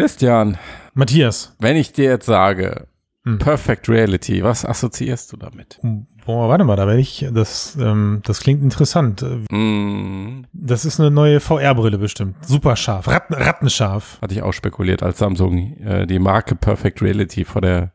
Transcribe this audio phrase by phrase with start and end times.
[0.00, 0.58] Christian,
[0.94, 1.54] Matthias.
[1.58, 2.86] wenn ich dir jetzt sage,
[3.24, 3.38] Hm.
[3.40, 5.80] Perfect Reality, was assoziierst du damit?
[6.24, 9.24] Boah, warte mal, da werde ich, das, ähm, das klingt interessant.
[9.50, 12.36] Mm, Das ist eine neue VR-Brille bestimmt.
[12.46, 14.18] Super scharf, Ratten, rattenscharf.
[14.22, 17.92] hatte ich auch spekuliert, als Samsung äh, die Marke Perfect Reality vor der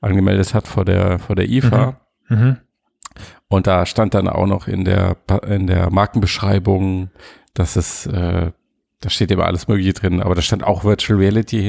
[0.00, 1.98] angemeldet hat vor der vor der IFA.
[2.28, 2.58] Mhm.
[3.48, 5.16] Und da stand dann auch noch in der
[5.48, 7.10] in der Markenbeschreibung,
[7.54, 8.52] dass es äh,
[9.04, 11.60] da steht immer alles Mögliche drin, aber da stand auch Virtual Reality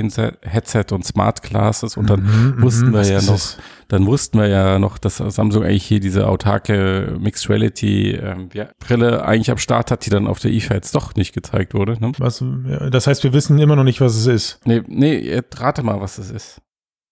[0.42, 3.58] Headset und Smart Glasses und dann Mhm, wussten mhm, wir was ja noch, es?
[3.90, 8.70] dann wussten wir ja noch, dass Samsung eigentlich hier diese autarke Mixed Reality ähm, ja,
[8.80, 11.98] Brille eigentlich am Start hat, die dann auf der IFA jetzt doch nicht gezeigt wurde.
[12.00, 12.14] Ne?
[12.18, 12.42] Was,
[12.90, 14.60] das heißt, wir wissen immer noch nicht, was es ist.
[14.66, 16.62] Nee, nee, rate mal, was das ist.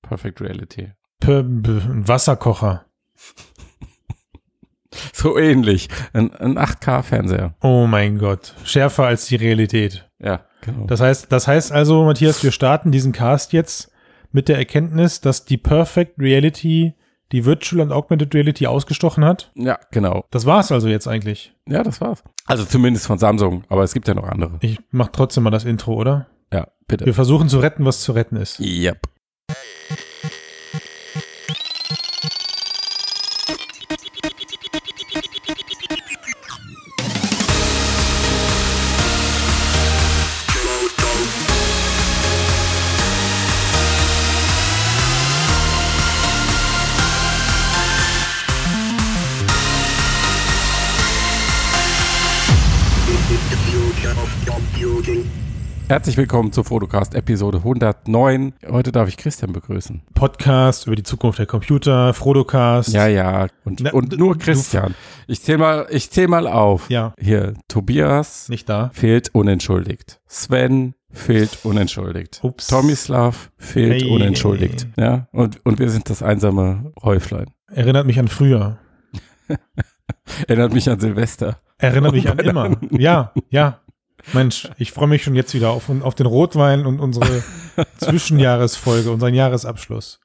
[0.02, 0.91] Perfect Reality.
[1.20, 2.85] P B ein Wasserkocher.
[5.14, 5.90] So ähnlich.
[6.14, 7.54] Ein, ein 8K-Fernseher.
[7.62, 8.54] Oh mein Gott.
[8.64, 10.10] Schärfer als die Realität.
[10.20, 10.86] Ja, genau.
[10.86, 13.92] Das heißt, das heißt also, Matthias, wir starten diesen Cast jetzt
[14.32, 16.96] mit der Erkenntnis, dass die Perfect Reality
[17.32, 19.52] die Virtual und Augmented Reality ausgestochen hat.
[19.55, 20.26] ja, genau.
[20.30, 21.54] Das war's also jetzt eigentlich.
[21.68, 22.24] Ja, das war's.
[22.46, 24.57] Also zumindest von Samsung, aber es gibt ja noch andere.
[24.62, 26.28] Ich mach trotzdem mal das Intro, oder?
[26.52, 27.05] Ja, bitte.
[27.05, 28.60] Wir versuchen zu retten, was zu retten ist.
[28.60, 29.00] Yep.
[55.94, 58.54] Herzlich willkommen zur Fotocast Episode 109.
[58.68, 60.02] Heute darf ich Christian begrüßen.
[60.16, 62.91] Podcast über die Zukunft der Computer, Frodocast.
[62.94, 63.46] Ja, ja.
[63.63, 64.96] Und, Na, und nur Christian.
[65.28, 66.90] Ich zähl mal, ich zähl mal auf.
[66.90, 68.90] Ja, Hier, Tobias nicht da.
[68.91, 70.19] fehlt unentschuldigt.
[70.25, 72.40] Sven fehlt unentschuldigt.
[72.41, 72.69] Ups.
[72.69, 74.88] Tomislav fehlt Ei, unentschuldigt.
[74.97, 77.52] Ja, und, und wir sind das einsame Häuflein.
[77.72, 78.80] Erinnert mich an früher.
[80.47, 81.59] Erinnert mich an Silvester.
[81.78, 82.78] Erinnert mich an immer.
[82.90, 83.82] Ja, ja.
[84.31, 87.44] Mensch, ich freue mich schon jetzt wieder auf, auf den Rotwein und unsere
[87.97, 90.19] Zwischenjahresfolge, unseren Jahresabschluss.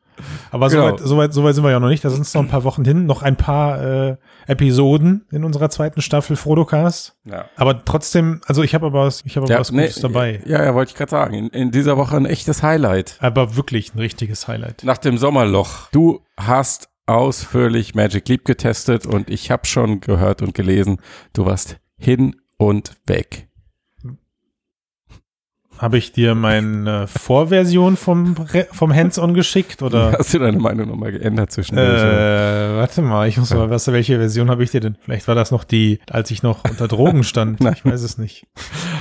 [0.50, 0.88] Aber Genau.
[0.96, 2.04] soweit, soweit, soweit sind wir ja noch nicht.
[2.04, 3.06] Da sind es noch ein paar Wochen hin.
[3.06, 4.16] Noch ein paar äh,
[4.48, 7.16] Episoden in unserer zweiten Staffel Frodocast.
[7.24, 7.44] Ja.
[7.56, 10.40] Aber trotzdem, also ich habe aber was, ich habe aber Ja, was nee, Gutes dabei.
[10.44, 11.34] Ja, ja, wollte ich gerade sagen.
[11.34, 13.16] In, in dieser Woche ein echtes Highlight.
[13.20, 14.82] Aber wirklich ein richtiges Highlight.
[14.82, 15.88] Nach dem Sommerloch.
[15.92, 21.00] Du hast ausführlich Magic Leap getestet und ich habe schon gehört und gelesen,
[21.32, 23.47] du warst hin und weg.
[25.78, 30.12] Habe ich dir meine Vorversion vom, Re- vom Hands-on geschickt oder?
[30.18, 31.88] Hast du deine Meinung nochmal geändert zwischendurch?
[32.02, 34.96] Äh, warte mal, ich muss mal, was, welche Version habe ich dir denn?
[35.00, 37.60] Vielleicht war das noch die, als ich noch unter Drogen stand.
[37.76, 38.46] Ich weiß es nicht.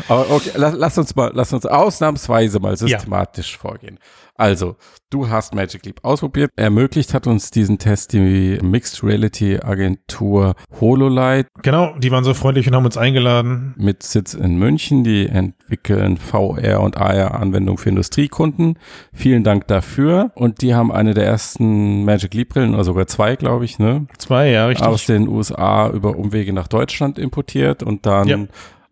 [0.10, 4.00] Aber okay, lass, lass uns mal, lass uns ausnahmsweise mal systematisch vorgehen.
[4.40, 4.76] Also,
[5.10, 6.52] du hast Magic Leap ausprobiert.
[6.56, 12.68] Ermöglicht hat uns diesen Test die Mixed Reality Agentur HoloLight Genau, die waren so freundlich
[12.68, 13.74] und haben uns eingeladen.
[13.78, 15.04] mit Sitz in München.
[15.04, 18.78] Die entwickeln VR und AR Anwendungen für Industriekunden.
[19.12, 20.32] Vielen Dank dafür.
[20.36, 24.06] Und die haben eine der ersten Magic Leap Brillen, oder sogar zwei, glaube ich, ne?
[24.20, 24.86] Zwei, ja, richtig.
[24.86, 28.38] aus den USA über Umwege nach Deutschland importiert und dann Ja.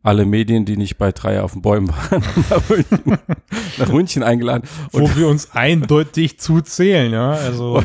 [0.06, 3.18] Alle Medien, die nicht bei drei auf den Bäumen waren, nach München,
[3.78, 4.68] nach München eingeladen.
[4.92, 7.32] Und, wo wir uns eindeutig zuzählen, ja.
[7.32, 7.84] Also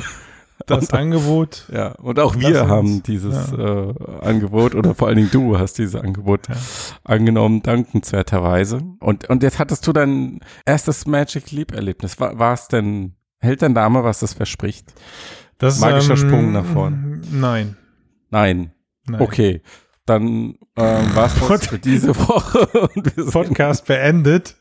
[0.66, 1.66] das Angebot.
[1.72, 2.70] ja, und auch wir uns.
[2.70, 6.56] haben dieses äh, Angebot oder vor allen Dingen du hast dieses Angebot Ja.
[7.04, 8.80] angenommen, dankenswerterweise.
[9.00, 12.20] Und, und jetzt hattest du dein erstes Magic Leap Erlebnis.
[12.20, 14.92] War, war es denn, hält dein Name, was das verspricht?
[15.58, 17.22] Das, ähm, Magischer Sprung nach vorn.
[17.32, 17.76] Nein.
[18.30, 18.72] Nein.
[19.08, 19.20] nein.
[19.22, 19.62] Okay.
[20.10, 22.66] Dann ähm, war es für diese Woche.
[23.30, 24.56] Podcast beendet.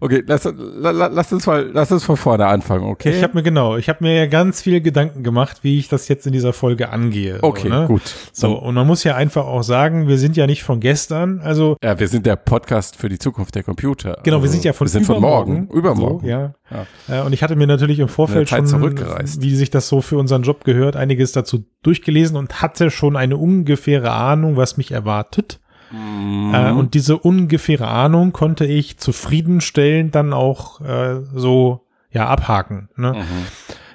[0.00, 3.10] Okay, lass, la, la- lass uns mal, lass uns von vorne anfangen, okay?
[3.10, 6.08] Ich habe mir genau, ich habe mir ja ganz viele Gedanken gemacht, wie ich das
[6.08, 7.38] jetzt in dieser Folge angehe.
[7.42, 7.86] okay, so, ne?
[7.86, 8.02] gut.
[8.32, 11.76] So, und man muss ja einfach auch sagen, wir sind ja nicht von gestern, also
[11.82, 14.18] Ja, wir sind der Podcast für die Zukunft der Computer.
[14.22, 16.20] genau, wir Also, sind ja von wir sind von morgen, übermorgen.
[16.22, 16.54] So, ja.
[17.08, 19.42] Äh, und ich hatte mir natürlich im Vorfeld schon, zurückgereist.
[19.42, 23.36] wie sich das so für unseren Job gehört, einiges dazu durchgelesen und hatte schon eine
[23.36, 25.58] ungefähre Ahnung, was mich erwartet.
[25.90, 26.54] Mhm.
[26.54, 32.88] Äh, und diese ungefähre Ahnung konnte ich zufriedenstellend dann auch äh, so ja abhaken.
[32.96, 33.12] Ne?
[33.14, 33.46] Mhm.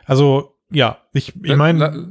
[0.06, 2.08] Also ja, ich, ich La- meine,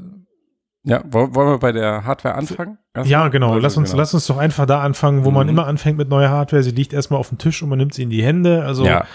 [0.84, 2.78] Ja, wollen wir bei der Hardware anfangen?
[2.94, 3.10] Erstmal?
[3.10, 4.00] ja genau, Also, lass uns genau.
[4.00, 5.52] lass uns doch einfach da anfangen, wo man Mhm.
[5.52, 6.62] immer anfängt mit neuer Hardware.
[6.62, 8.64] Sie liegt erstmal auf dem Tisch und man nimmt sie in die Hände.
[8.64, 9.06] Also ja,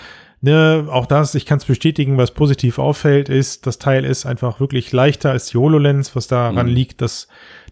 [0.42, 4.62] Ne, auch das, ich kann es bestätigen, was positiv auffällt, ist, das Teil ist einfach
[4.62, 6.74] wirklich leichter als die HoloLens, was daran Mhm.
[6.74, 7.28] liegt, dass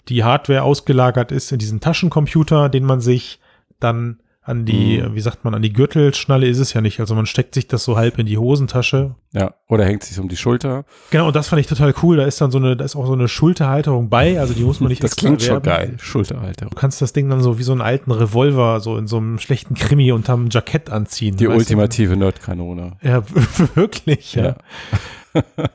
[0.10, 3.40] die Hardware ausgelagert ist in diesen Taschencomputer, den man sich
[3.80, 5.14] dann an die, mhm.
[5.14, 7.02] wie sagt man, an die Gürtelschnalle ist es ja nicht.
[7.02, 9.16] Also man steckt sich das so halb in die Hosentasche.
[9.34, 10.86] Ja, oder hängt sich um die Schulter.
[11.12, 12.16] Genau, und das fand ich total cool.
[12.16, 14.40] Da ist dann so eine, da ist auch so eine Schulterhalterung bei.
[14.40, 16.70] Also die muss man nicht Das klingt schon geil, Schulterhalterung.
[16.70, 19.38] Du kannst das Ding dann so wie so einen alten Revolver so in so einem
[19.38, 21.36] schlechten Krimi unterm Jackett anziehen.
[21.36, 22.94] Die ultimative Nerdkanone.
[23.02, 23.24] Ja,
[23.76, 24.46] wirklich, ja.
[24.46, 24.56] ja.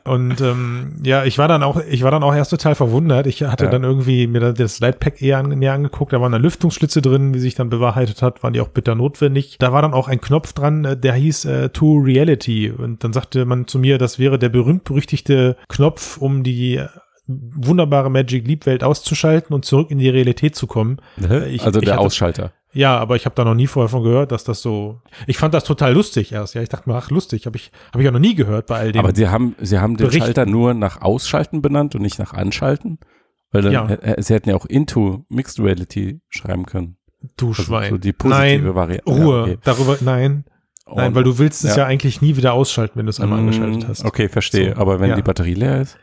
[0.04, 3.26] Und ähm, ja, ich war dann auch, ich war dann auch erst total verwundert.
[3.26, 3.70] Ich hatte ja.
[3.70, 6.12] dann irgendwie mir das Lightpack eher an, näher angeguckt.
[6.12, 9.56] Da waren dann Lüftungsschlitze drin, wie sich dann bewahrheitet hat, waren die auch bitter notwendig.
[9.58, 12.70] Da war dann auch ein Knopf dran, äh, der hieß äh, To Reality.
[12.70, 16.80] Und dann sagte man zu mir, das wäre der berühmt-berüchtigte Knopf, um die
[17.26, 20.98] wunderbare Magic Leap Welt auszuschalten und zurück in die Realität zu kommen.
[21.48, 22.52] Ich, also der Ausschalter.
[22.74, 25.00] Ja, aber ich habe da noch nie vorher von gehört, dass das so.
[25.26, 26.54] Ich fand das total lustig erst.
[26.54, 28.78] Ja, ich dachte mir, ach lustig, habe ich habe ich auch noch nie gehört bei
[28.78, 29.04] all dem.
[29.04, 30.24] Aber sie haben sie haben den Berichten.
[30.24, 32.98] Schalter nur nach Ausschalten benannt und nicht nach Anschalten,
[33.50, 33.88] weil dann ja.
[34.18, 36.96] sie hätten ja auch into Mixed Reality schreiben können.
[37.36, 37.90] Du also Schwein.
[37.90, 39.10] So die positive nein, Variante.
[39.10, 39.36] Ruhe.
[39.36, 39.58] Ja, okay.
[39.62, 40.44] Darüber nein.
[40.94, 41.82] Nein, weil du willst es ja.
[41.82, 44.04] ja eigentlich nie wieder ausschalten, wenn du es einmal mm, angeschaltet hast.
[44.04, 44.74] Okay, verstehe.
[44.74, 45.96] So, aber wenn die Batterie leer ist?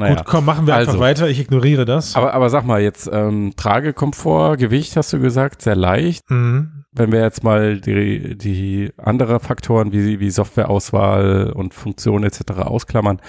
[0.00, 0.14] Naja.
[0.14, 1.28] Gut, komm, machen wir einfach also, weiter.
[1.28, 2.16] Ich ignoriere das.
[2.16, 6.30] Aber, aber sag mal, jetzt ähm, Tragekomfort, Gewicht hast du gesagt, sehr leicht.
[6.30, 6.84] Mhm.
[6.90, 12.52] Wenn wir jetzt mal die, die andere Faktoren wie, wie Softwareauswahl und Funktion etc.
[12.62, 13.20] ausklammern,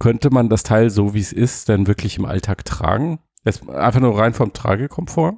[0.00, 3.20] könnte man das Teil so wie es ist denn wirklich im Alltag tragen?
[3.44, 5.34] Jetzt einfach nur rein vom Tragekomfort?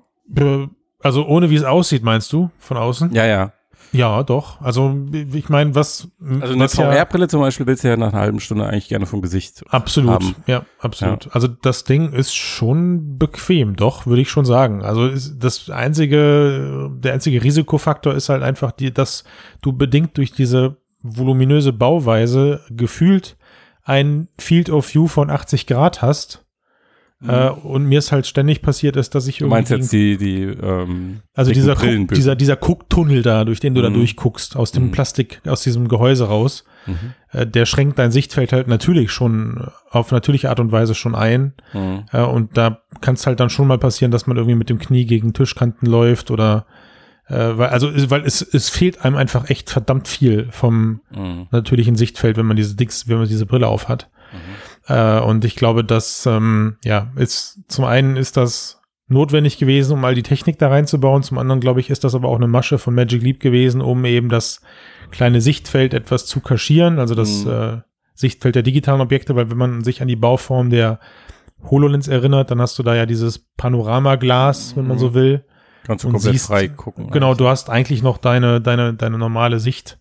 [1.01, 3.13] Also ohne wie es aussieht, meinst du, von außen?
[3.13, 3.53] Ja, ja.
[3.95, 4.61] Ja, doch.
[4.61, 4.97] Also
[5.33, 6.09] ich meine, was.
[6.41, 9.07] Also eine VR-Brille ja, zum Beispiel willst du ja nach einer halben Stunde eigentlich gerne
[9.07, 9.65] vom Gesicht.
[9.69, 10.35] Absolut, haben.
[10.47, 11.27] ja, absolut.
[11.27, 11.31] Ja.
[11.33, 14.83] Also das Ding ist schon bequem, doch, würde ich schon sagen.
[14.83, 19.25] Also das einzige, der einzige Risikofaktor ist halt einfach die, dass
[19.63, 23.37] du bedingt durch diese voluminöse Bauweise gefühlt
[23.85, 26.44] ein Field of View von 80 Grad hast
[27.27, 29.51] äh, und mir ist halt ständig passiert ist, dass ich irgendwie.
[29.51, 33.81] Du meinst jetzt die, die, ähm, also dieser, dieser, dieser Gucktunnel da, durch den du
[33.81, 33.85] mhm.
[33.85, 34.91] da durchguckst, aus dem mhm.
[34.91, 37.15] Plastik, aus diesem Gehäuse raus, mhm.
[37.33, 41.55] äh, der schränkt dein Sichtfeld halt natürlich schon auf natürliche Art und Weise schon ein.
[41.73, 42.05] Mhm.
[42.13, 44.79] Äh, und da kann es halt dann schon mal passieren, dass man irgendwie mit dem
[44.79, 46.67] Knie gegen Tischkanten läuft oder
[47.29, 51.47] äh, weil, also, weil es, es fehlt einem einfach echt verdammt viel vom mhm.
[51.51, 54.11] natürlichen Sichtfeld, wenn man diese Dicks, wenn man diese Brille auf hat.
[54.87, 60.05] Äh, und ich glaube, dass, ähm, ja, ist, zum einen ist das notwendig gewesen, um
[60.05, 61.23] all die Technik da reinzubauen.
[61.23, 64.05] Zum anderen, glaube ich, ist das aber auch eine Masche von Magic Leap gewesen, um
[64.05, 64.61] eben das
[65.11, 67.51] kleine Sichtfeld etwas zu kaschieren, also das mhm.
[67.51, 67.81] äh,
[68.15, 71.01] Sichtfeld der digitalen Objekte, weil wenn man sich an die Bauform der
[71.71, 75.15] HoloLens erinnert, dann hast du da ja dieses Panoramaglas, wenn man so mhm.
[75.15, 75.45] will.
[75.85, 77.11] Kannst du komplett siehst, frei gucken.
[77.11, 77.39] Genau, eigentlich.
[77.39, 79.99] du hast eigentlich noch deine, deine, deine normale Sicht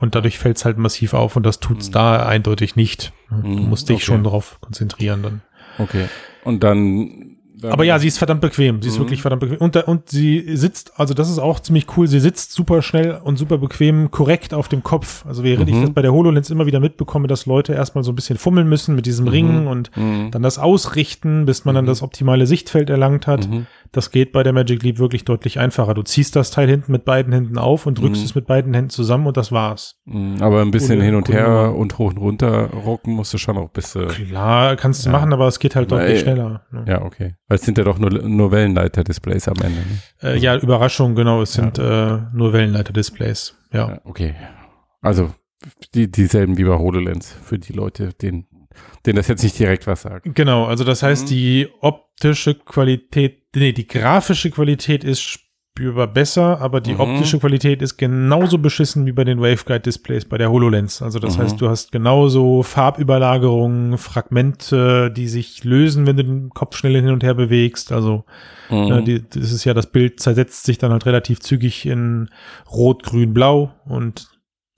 [0.00, 1.92] und dadurch fällt es halt massiv auf und das tut's mhm.
[1.92, 3.12] da eindeutig nicht.
[3.30, 4.04] Du mhm, musst dich okay.
[4.04, 5.42] schon darauf konzentrieren dann.
[5.78, 6.06] Okay.
[6.42, 7.36] Und dann
[7.68, 8.80] aber ja, sie ist verdammt bequem.
[8.80, 9.02] Sie ist mhm.
[9.02, 9.58] wirklich verdammt bequem.
[9.58, 13.36] Und, und sie sitzt, also das ist auch ziemlich cool, sie sitzt super schnell und
[13.36, 15.26] super bequem korrekt auf dem Kopf.
[15.26, 15.74] Also während mhm.
[15.74, 18.68] ich das bei der HoloLens immer wieder mitbekomme, dass Leute erstmal so ein bisschen fummeln
[18.68, 19.30] müssen mit diesem mhm.
[19.30, 20.30] Ring und mhm.
[20.30, 23.48] dann das ausrichten, bis man dann das optimale Sichtfeld erlangt hat.
[23.90, 23.92] Mhm.
[23.92, 25.94] Das geht bei der Magic Leap wirklich deutlich einfacher.
[25.94, 28.90] Du ziehst das Teil hinten mit beiden Händen auf und drückst es mit beiden Händen
[28.90, 30.00] zusammen und das war's.
[30.40, 33.56] Aber ein bisschen coole, hin und her und hoch und runter rocken musst du schon
[33.58, 33.92] auch bis.
[33.92, 35.12] Klar, kannst du ja.
[35.16, 36.66] machen, aber es geht halt deutlich schneller.
[36.70, 36.84] Ne?
[36.88, 37.36] Ja, okay.
[37.48, 39.80] Weil es sind ja doch nur, nur Wellenleiter-Displays am Ende.
[39.80, 40.34] Ne?
[40.34, 41.42] Äh, ja, Überraschung, genau.
[41.42, 42.16] Es sind ja.
[42.16, 43.56] äh, nur Wellenleiter-Displays.
[43.72, 43.88] Ja.
[43.88, 44.00] ja.
[44.04, 44.34] Okay.
[45.00, 45.30] Also
[45.94, 48.46] die, dieselben wie bei HoloLens für die Leute, denen,
[49.04, 50.34] denen das jetzt nicht direkt was sagt.
[50.34, 51.28] Genau, also das heißt, mhm.
[51.28, 55.40] die optische Qualität, nee, die grafische Qualität ist
[55.80, 57.00] spürbar besser, aber die mhm.
[57.00, 61.00] optische Qualität ist genauso beschissen wie bei den Waveguide-Displays bei der HoloLens.
[61.00, 61.42] Also das mhm.
[61.42, 67.10] heißt, du hast genauso Farbüberlagerungen, Fragmente, die sich lösen, wenn du den Kopf schnell hin
[67.10, 67.92] und her bewegst.
[67.92, 68.24] Also
[68.68, 68.88] mhm.
[68.88, 72.28] ne, die, das ist ja, das Bild zersetzt sich dann halt relativ zügig in
[72.70, 74.28] Rot, Grün, Blau und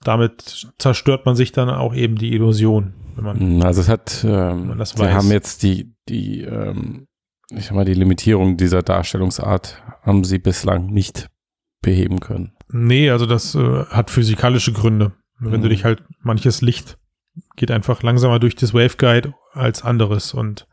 [0.03, 2.93] damit zerstört man sich dann auch eben die Illusion.
[3.15, 7.07] Wenn man, mhm, also es hat, ähm, das wir haben jetzt die, die ähm,
[7.55, 11.27] ich sag mal, die Limitierung dieser Darstellungsart haben sie bislang nicht
[11.81, 12.53] beheben können.
[12.71, 15.13] Nee, also das äh, hat physikalische Gründe.
[15.39, 15.63] Wenn mhm.
[15.63, 16.97] du dich halt, manches Licht
[17.55, 20.67] geht einfach langsamer durch das Waveguide als anderes und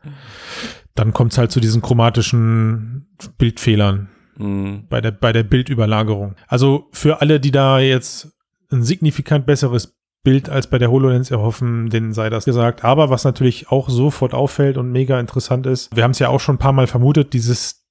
[0.95, 3.07] dann kommt es halt zu diesen chromatischen
[3.37, 4.87] Bildfehlern mhm.
[4.89, 6.35] bei, der, bei der Bildüberlagerung.
[6.47, 8.33] Also für alle, die da jetzt
[8.71, 12.83] ein signifikant besseres Bild als bei der HoloLens erhoffen, denen sei das gesagt.
[12.83, 16.39] Aber was natürlich auch sofort auffällt und mega interessant ist, wir haben es ja auch
[16.39, 17.81] schon ein paar Mal vermutet, dieses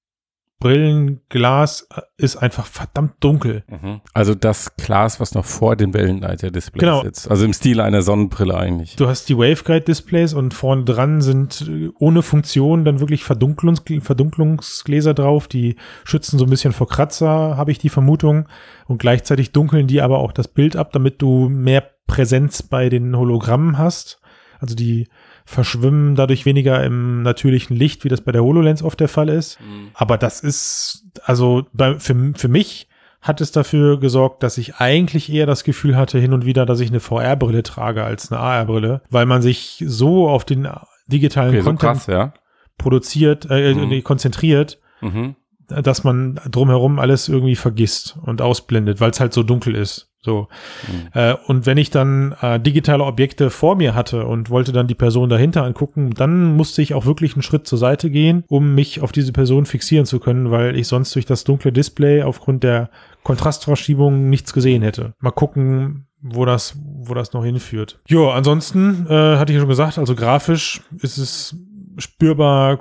[0.60, 3.64] Brillenglas ist einfach verdammt dunkel.
[3.66, 4.02] Mhm.
[4.12, 7.02] Also das Glas, was noch vor den Wellenleiter-Displays Genau.
[7.02, 7.30] sitzt.
[7.30, 8.94] Also im Stil einer Sonnenbrille eigentlich.
[8.96, 15.14] Du hast die Waveguide-Displays und vorne dran sind äh, ohne Funktion dann wirklich Verdunklungs Verdunklungsgläser
[15.14, 18.46] drauf, die schützen so ein bisschen vor Kratzer, habe ich die Vermutung.
[18.86, 23.16] Und gleichzeitig dunkeln die aber auch das Bild ab, damit du mehr Präsenz bei den
[23.16, 24.20] Hologrammen hast.
[24.58, 25.08] Also die
[25.44, 29.58] verschwimmen dadurch weniger im natürlichen Licht, wie das bei der HoloLens oft der Fall ist.
[29.94, 32.88] Aber das ist, also bei, für, für mich
[33.20, 36.80] hat es dafür gesorgt, dass ich eigentlich eher das Gefühl hatte hin und wieder, dass
[36.80, 40.68] ich eine VR-Brille trage als eine AR-Brille, weil man sich so auf den
[41.06, 42.32] digitalen Okay, so Content krass, ja.
[42.78, 43.88] produziert, äh, Mhm.
[43.88, 45.36] nee, konzentriert, Mhm.
[45.68, 50.09] dass man drumherum alles irgendwie vergisst und ausblendet, weil es halt so dunkel ist.
[50.22, 50.48] So.
[50.86, 51.08] Mhm.
[51.14, 54.94] Äh, und wenn ich dann äh, digitale Objekte vor mir hatte und wollte dann die
[54.94, 59.00] Person dahinter angucken, dann musste ich auch wirklich einen Schritt zur Seite gehen, um mich
[59.00, 62.90] auf diese Person fixieren zu können, weil ich sonst durch das dunkle Display aufgrund der
[63.22, 65.14] Kontrastverschiebung nichts gesehen hätte.
[65.20, 68.00] Mal gucken, wo das, wo das noch hinführt.
[68.06, 71.56] Jo, ansonsten äh, hatte ich ja schon gesagt, also grafisch ist es
[71.96, 72.80] spürbar,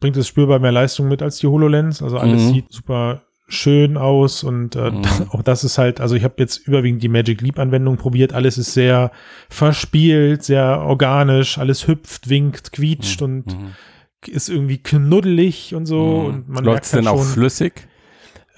[0.00, 2.02] bringt es spürbar mehr Leistung mit als die HoloLens.
[2.02, 2.52] Also alles Mhm.
[2.54, 5.02] sieht super schön aus und äh, Mhm.
[5.30, 8.32] auch das ist halt, also ich habe jetzt überwiegend die Magic Leap Anwendung probiert.
[8.32, 9.10] Alles ist sehr
[9.48, 13.68] verspielt, sehr organisch, alles hüpft, winkt, quietscht und Mhm.
[14.26, 16.02] ist irgendwie knuddelig und so.
[16.22, 16.26] Mhm.
[16.26, 17.86] Und man Läuft's merkt denn halt auch schon, flüssig?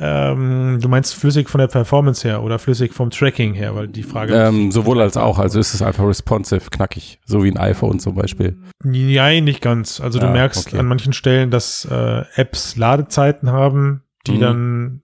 [0.01, 4.03] ähm, du meinst flüssig von der Performance her oder flüssig vom Tracking her, weil die
[4.03, 5.39] Frage Ähm, sowohl als auch.
[5.39, 7.21] Also ist es einfach responsive, knackig.
[7.25, 8.57] So wie ein iPhone zum Beispiel.
[8.83, 10.01] Nein, nicht ganz.
[10.01, 10.79] Also du Ah, merkst okay.
[10.79, 14.41] an manchen Stellen, dass äh, Apps Ladezeiten haben, die Mhm.
[14.41, 15.01] dann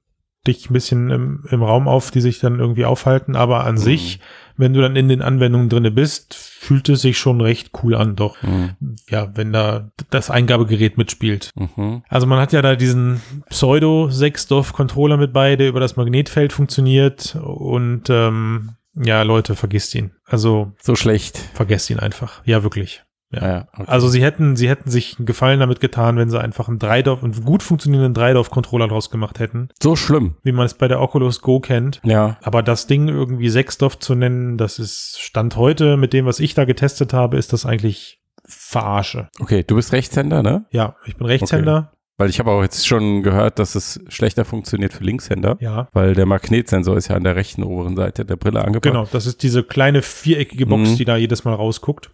[0.47, 3.37] dich ein bisschen im, im Raum auf, die sich dann irgendwie aufhalten.
[3.37, 3.79] Aber an Mhm.
[3.79, 4.21] sich,
[4.57, 8.17] wenn du dann in den Anwendungen drinne bist, fühlt es sich schon recht cool an.
[8.17, 8.71] Doch, Mhm.
[9.11, 11.51] ja, wenn da das Eingabegerät mitspielt.
[11.55, 12.03] Mhm.
[12.09, 17.37] Also man hat ja da diesen Pseudo-Sexdorf-Controller mit bei, der über das Magnetfeld funktioniert.
[17.37, 20.13] Und ähm, ja, Leute, vergisst ihn.
[20.25, 21.37] Also So schlecht.
[21.55, 22.43] vergesst ihn einfach.
[22.45, 23.03] Ja, wirklich.
[23.33, 23.47] Ja.
[23.49, 23.85] Ja, okay.
[23.87, 27.23] Also sie hätten, sie hätten sich einen Gefallen damit getan, wenn sie einfach einen Dreidorf,
[27.23, 30.35] einen gut funktionierenden Dreidorf-Controller draus gemacht hätten, so schlimm.
[30.43, 32.01] wie man es bei der Oculus Go kennt.
[32.05, 32.39] Ja.
[32.43, 36.55] Aber das Ding irgendwie Sechsdorf zu nennen, das ist Stand heute mit dem, was ich
[36.55, 39.29] da getestet habe, ist das eigentlich Verarsche.
[39.41, 40.67] Okay, du bist Rechtshänder, ne?
[40.71, 41.93] Ja, ich bin Rechtshänder.
[42.17, 45.57] Weil ich habe auch jetzt schon gehört, dass es schlechter funktioniert für Linkshänder.
[45.61, 45.89] Ja.
[45.93, 48.83] Weil der Magnetsensor ist ja an der rechten oberen Seite der Brille angebracht.
[48.93, 50.97] Genau, das ist diese kleine viereckige Box, Mhm.
[50.97, 52.11] die da jedes Mal rausguckt.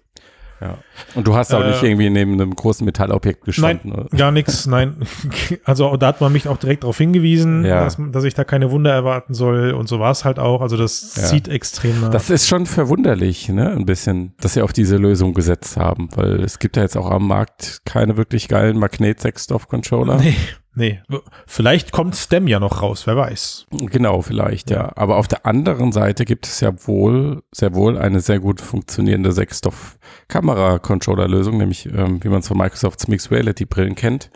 [0.60, 0.78] Ja.
[1.14, 3.90] Und du hast auch Äh, nicht irgendwie neben einem großen Metallobjekt gestanden.
[3.90, 4.16] Nein, oder?
[4.16, 4.96] gar nichts, nein.
[5.64, 7.84] Also da hat man mich auch direkt darauf hingewiesen, Ja.
[7.84, 10.62] dass, dass ich da keine Wunder erwarten soll und so war es halt auch.
[10.62, 11.24] Also das Ja.
[11.24, 12.10] zieht extrem nach.
[12.10, 13.70] Das ist schon verwunderlich, ne?
[13.70, 17.10] Ein bisschen, dass sie auf diese Lösung gesetzt haben, weil es gibt ja jetzt auch
[17.10, 20.16] am Markt keine wirklich geilen Magnet-Sexstoff-Controller.
[20.18, 20.34] Nee,
[20.76, 21.00] nee.
[21.46, 23.66] Vielleicht kommt Stem ja noch raus, wer weiß.
[23.70, 24.92] Genau, vielleicht, ja.
[24.94, 29.32] Aber auf der anderen Seite gibt es ja wohl, sehr wohl eine sehr gut funktionierende
[29.32, 34.30] Sechsstoff-Kamera-Controller-Lösung, nämlich ähm, wie man es von Microsofts Mixed Reality-Brillen kennt.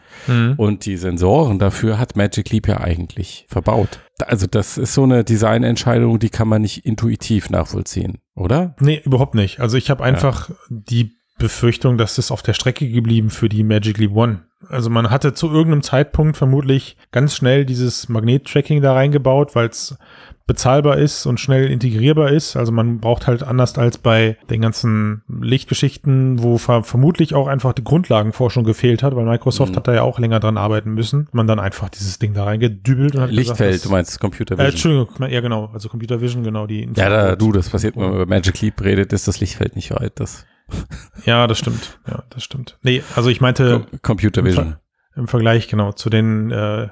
[0.57, 4.01] Und die Sensoren dafür hat Magic Leap ja eigentlich verbaut.
[4.27, 8.75] Also das ist so eine Designentscheidung, die kann man nicht intuitiv nachvollziehen, oder?
[8.81, 9.61] Nee, überhaupt nicht.
[9.61, 13.99] Also ich habe einfach die Befürchtung, dass es auf der Strecke geblieben für die Magic
[13.99, 14.43] Leap One.
[14.69, 19.97] Also man hatte zu irgendeinem Zeitpunkt vermutlich ganz schnell dieses Magnet-Tracking da reingebaut, weil es
[20.47, 22.57] bezahlbar ist und schnell integrierbar ist.
[22.57, 27.73] Also man braucht halt anders als bei den ganzen Lichtgeschichten, wo ver vermutlich auch einfach
[27.73, 29.77] die Grundlagenforschung gefehlt hat, weil Microsoft Mhm.
[29.77, 31.29] hat da ja auch länger dran arbeiten müssen.
[31.33, 34.59] Man dann einfach dieses Ding da reingedübelt und hat Lichtfeld, gesagt, du meinst Computer äh,
[34.73, 34.93] Vision.
[35.03, 36.89] Entschuldigung, ja genau, also Computer Vision, genau die.
[36.97, 39.93] ja, da, du, das passiert, wenn man über Magic Leap redet, ist das Lichtfeld nicht
[39.93, 40.19] weit.
[40.19, 40.47] Das
[41.25, 41.99] Ja, das stimmt.
[42.09, 42.79] Ja, das stimmt.
[42.83, 44.77] Nee, also ich meinte Com Computer Vision.
[45.17, 46.89] im Vergleich genau zu den äh,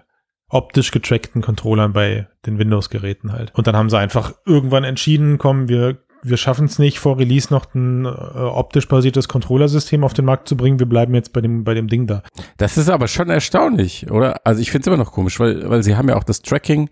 [0.48, 3.54] optisch getrackten Controllern bei den Windows-Geräten halt.
[3.54, 7.52] Und dann haben sie einfach irgendwann entschieden, komm, wir wir schaffen es nicht, vor Release
[7.52, 10.78] noch ein äh, optisch basiertes Controllersystem auf den Markt zu bringen.
[10.78, 12.22] Wir bleiben jetzt bei dem, bei dem Ding da.
[12.56, 14.40] Das ist aber schon erstaunlich, oder?
[14.44, 16.90] Also ich finde es immer noch komisch, weil, weil sie haben ja auch das Tracking,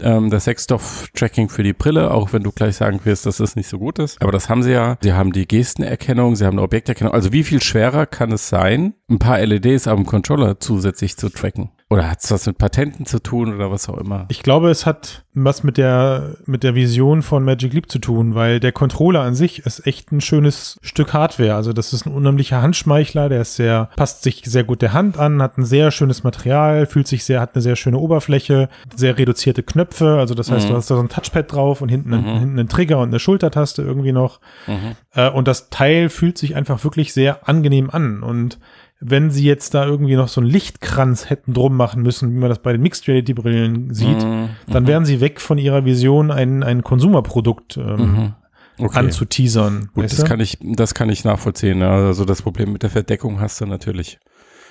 [0.00, 3.68] ähm, das Sexstoff-Tracking für die Brille, auch wenn du gleich sagen wirst, dass das nicht
[3.68, 4.20] so gut ist.
[4.20, 4.98] Aber das haben sie ja.
[5.02, 7.12] Sie haben die Gestenerkennung, sie haben eine Objekterkennung.
[7.12, 11.70] Also wie viel schwerer kann es sein, ein paar LEDs am Controller zusätzlich zu tracken?
[11.88, 14.24] Oder hat es was mit Patenten zu tun oder was auch immer?
[14.28, 18.34] Ich glaube, es hat was mit der, mit der Vision von Magic Leap zu tun,
[18.34, 21.54] weil der Controller an sich ist echt ein schönes Stück Hardware.
[21.54, 25.16] Also das ist ein unheimlicher Handschmeichler, der ist sehr, passt sich sehr gut der Hand
[25.18, 29.16] an, hat ein sehr schönes Material, fühlt sich sehr, hat eine sehr schöne Oberfläche, sehr
[29.16, 30.16] reduzierte Knöpfe.
[30.18, 30.70] Also das heißt, Mhm.
[30.70, 32.38] du hast da so ein Touchpad drauf und hinten, einen, Mhm.
[32.40, 34.40] hinten einen Trigger und eine Schultertaste irgendwie noch.
[34.66, 34.96] Mhm.
[35.14, 38.24] Äh, und das Teil fühlt sich einfach wirklich sehr angenehm an.
[38.24, 38.58] Und
[39.00, 42.48] wenn sie jetzt da irgendwie noch so einen Lichtkranz hätten drum machen müssen, wie man
[42.48, 44.50] das bei den Mixed Reality Brillen sieht, mhm.
[44.68, 44.88] dann mhm.
[44.88, 48.34] wären sie weg von ihrer Vision, ein, ein Konsumerprodukt ähm, mhm.
[48.78, 48.98] okay.
[48.98, 49.90] anzuteasern.
[49.94, 51.82] Gut, das kann ich, das kann ich nachvollziehen.
[51.82, 54.18] Also das Problem mit der Verdeckung hast du natürlich.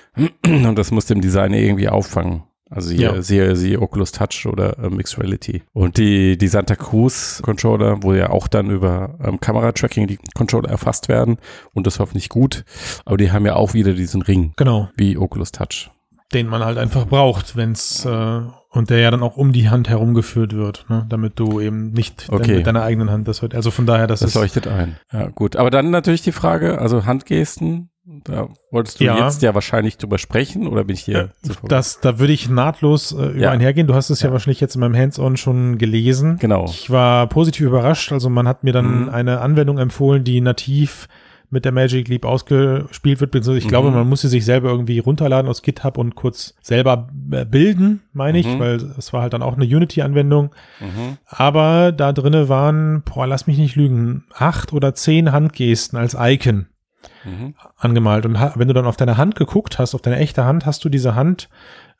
[0.44, 2.42] Und das muss dem Designer irgendwie auffangen.
[2.68, 3.22] Also hier ja.
[3.22, 5.62] siehe, siehe Oculus Touch oder äh, Mixed Reality.
[5.72, 10.68] Und die, die Santa Cruz Controller, wo ja auch dann über ähm, Kameratracking die Controller
[10.68, 11.38] erfasst werden
[11.74, 12.64] und das hoffentlich gut.
[13.04, 14.52] Aber die haben ja auch wieder diesen Ring.
[14.56, 14.88] Genau.
[14.96, 15.90] Wie Oculus Touch.
[16.32, 19.88] Den man halt einfach braucht, wenn's äh, und der ja dann auch um die Hand
[19.88, 21.06] herumgeführt wird, ne?
[21.08, 22.56] damit du eben nicht okay.
[22.56, 23.54] mit deiner eigenen Hand das hört.
[23.54, 24.96] Also von daher, das, das ist leuchtet ein.
[25.12, 25.54] Ja, gut.
[25.54, 29.24] Aber dann natürlich die Frage, also Handgesten, da wolltest du ja.
[29.24, 31.32] jetzt ja wahrscheinlich drüber sprechen oder bin ich hier?
[31.42, 33.50] Äh, das, da würde ich nahtlos äh, über ja.
[33.50, 33.88] einhergehen.
[33.88, 34.28] Du hast es ja.
[34.28, 34.32] ja.
[34.32, 36.36] wahrscheinlich jetzt in meinem Hands-on schon gelesen.
[36.38, 36.66] Genau.
[36.66, 38.12] Ich war positiv überrascht.
[38.12, 39.08] Also man hat mir dann mhm.
[39.08, 41.08] eine Anwendung empfohlen, die nativ
[41.50, 43.34] mit der Magic Leap ausgespielt wird.
[43.34, 43.68] Ich mhm.
[43.68, 48.02] glaube, man muss sie sich selber irgendwie runterladen aus GitHub und kurz selber äh, bilden,
[48.12, 48.58] meine ich, mhm.
[48.60, 50.50] weil es war halt dann auch eine Unity-Anwendung.
[50.80, 51.18] Mhm.
[51.26, 56.66] Aber da drinne waren, boah, lass mich nicht lügen, acht oder zehn Handgesten als Icon
[57.24, 57.54] mhm.
[57.76, 58.26] angemalt.
[58.26, 60.88] Und wenn du dann auf deine Hand geguckt hast, auf deine echte Hand, hast du
[60.88, 61.48] diese Hand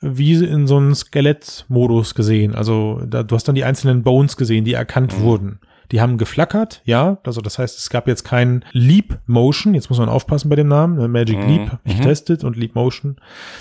[0.01, 2.55] wie in so einem Skelettmodus gesehen.
[2.55, 5.23] Also da, du hast dann die einzelnen Bones gesehen, die erkannt mhm.
[5.23, 5.61] wurden.
[5.93, 7.19] Die haben geflackert, ja.
[7.25, 9.75] Also das heißt, es gab jetzt kein Leap Motion.
[9.75, 10.97] Jetzt muss man aufpassen bei dem Namen.
[10.97, 11.49] Ne, Magic mhm.
[11.49, 12.03] Leap ich mhm.
[12.03, 13.17] testet und Leap Motion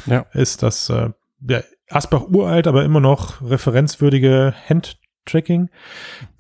[0.08, 0.25] ja.
[0.34, 1.10] ist das äh,
[1.48, 5.70] ja, Asbach uralt, aber immer noch referenzwürdige Hand Tracking.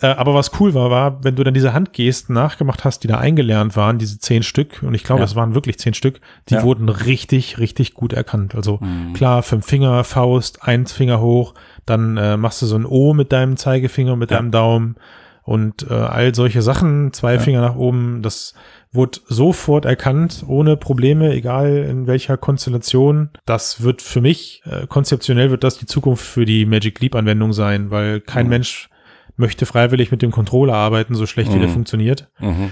[0.01, 3.17] Äh, aber was cool war, war, wenn du dann diese Handgesten nachgemacht hast, die da
[3.17, 5.25] eingelernt waren, diese zehn Stück, und ich glaube, ja.
[5.25, 6.63] es waren wirklich zehn Stück, die ja.
[6.63, 8.55] wurden richtig, richtig gut erkannt.
[8.55, 9.13] Also mhm.
[9.13, 11.53] klar, fünf Finger, Faust, eins Finger hoch,
[11.85, 14.37] dann äh, machst du so ein O mit deinem Zeigefinger, mit ja.
[14.37, 14.95] deinem Daumen
[15.43, 18.55] und äh, all solche Sachen, zwei Finger nach oben, das
[18.95, 23.29] wurde sofort erkannt, ohne Probleme, egal in welcher Konstellation.
[23.45, 27.53] Das wird für mich, äh, konzeptionell wird das die Zukunft für die Magic Leap Anwendung
[27.53, 28.49] sein, weil kein mhm.
[28.49, 28.89] Mensch
[29.37, 31.55] möchte freiwillig mit dem Controller arbeiten, so schlecht mhm.
[31.55, 31.73] wie der mhm.
[31.73, 32.27] funktioniert.
[32.39, 32.71] Mhm.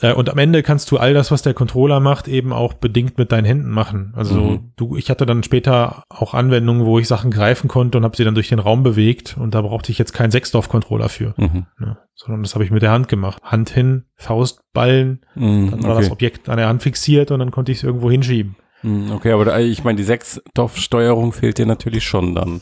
[0.00, 3.16] Äh, und am Ende kannst du all das, was der Controller macht, eben auch bedingt
[3.18, 4.12] mit deinen Händen machen.
[4.14, 4.72] Also mhm.
[4.76, 8.24] du, ich hatte dann später auch Anwendungen, wo ich Sachen greifen konnte und habe sie
[8.24, 11.66] dann durch den Raum bewegt und da brauchte ich jetzt keinen Sechsdorf-Controller für, mhm.
[11.78, 13.42] ne, sondern das habe ich mit der Hand gemacht.
[13.42, 16.02] Hand hin, Faust, Ballen, mhm, dann war okay.
[16.02, 18.56] das Objekt an der Hand fixiert und dann konnte ich es irgendwo hinschieben.
[18.82, 22.60] Mhm, okay, aber da, ich meine, die Sechsdorf-Steuerung fehlt dir natürlich schon dann.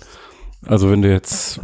[0.66, 1.60] Also wenn du jetzt,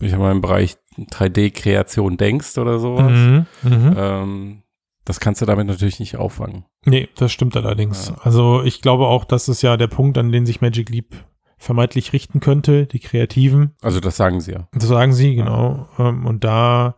[0.00, 3.94] ich habe mal im Bereich 3D-Kreation denkst oder sowas, mhm, mhm.
[3.96, 4.63] ähm,
[5.04, 6.64] das kannst du damit natürlich nicht auffangen.
[6.86, 8.08] Nee, das stimmt allerdings.
[8.08, 8.16] Ja.
[8.22, 11.14] Also ich glaube auch, das ist ja der Punkt, an den sich Magic Leap
[11.58, 13.74] vermeintlich richten könnte, die Kreativen.
[13.80, 14.68] Also das sagen sie ja.
[14.72, 15.88] Das sagen sie, genau.
[15.98, 16.08] Ja.
[16.08, 16.94] Ähm, und da,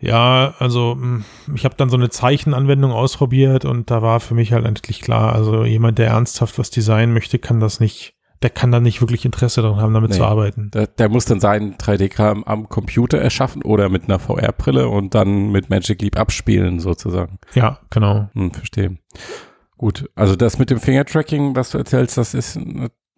[0.00, 1.24] ja, also hm,
[1.54, 5.32] ich habe dann so eine Zeichenanwendung ausprobiert und da war für mich halt endlich klar,
[5.32, 9.24] also jemand, der ernsthaft was designen möchte, kann das nicht der kann da nicht wirklich
[9.24, 10.16] Interesse daran haben, damit nee.
[10.16, 10.70] zu arbeiten.
[10.72, 15.50] Der, der, muss dann seinen 3D-Kram am Computer erschaffen oder mit einer VR-Brille und dann
[15.50, 17.38] mit Magic Leap abspielen sozusagen.
[17.54, 18.28] Ja, genau.
[18.34, 18.98] Hm, verstehe.
[19.76, 22.58] Gut, also das mit dem Finger-Tracking, was du erzählst, das ist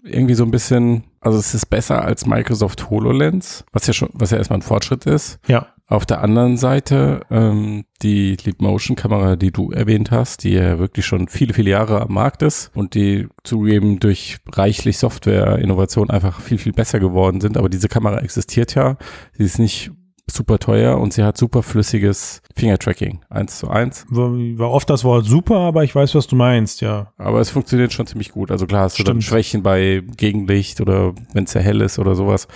[0.03, 4.31] irgendwie so ein bisschen, also es ist besser als Microsoft HoloLens, was ja schon, was
[4.31, 5.39] ja erstmal ein Fortschritt ist.
[5.47, 5.67] Ja.
[5.89, 10.81] Auf der anderen Seite ähm, die Leap Motion Kamera, die du erwähnt hast, die ja
[10.81, 16.41] wirklich schon viele, viele Jahre am Markt ist und die zugegeben durch reichlich Software-Innovation einfach
[16.41, 17.57] viel, viel besser geworden sind.
[17.57, 18.97] Aber diese Kamera existiert ja.
[19.33, 19.93] Sie ist nicht
[20.29, 24.07] super teuer und sie hat super flüssiges Finger-Tracking, eins zu eins.
[24.11, 27.13] War oft das Wort super, aber ich weiß, was du meinst, ja.
[27.17, 28.51] Aber es funktioniert schon ziemlich gut.
[28.51, 29.19] Also klar hast du Stimmt.
[29.19, 32.49] dann Schwächen bei Gegenlicht oder wenn es sehr hell ist oder sowas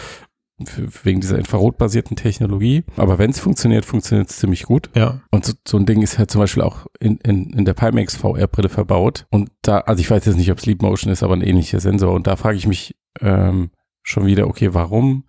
[1.03, 2.85] wegen dieser infrarotbasierten Technologie.
[2.97, 4.91] Aber wenn es funktioniert, funktioniert es ziemlich gut.
[4.95, 5.21] Ja.
[5.31, 8.17] Und so, so ein Ding ist halt zum Beispiel auch in, in, in der Pimax
[8.17, 9.27] VR-Brille verbaut.
[9.31, 12.13] Und da, also ich weiß jetzt nicht, ob Sleep Motion ist, aber ein ähnlicher Sensor.
[12.13, 13.71] Und da frage ich mich ähm,
[14.03, 15.25] schon wieder, okay, warum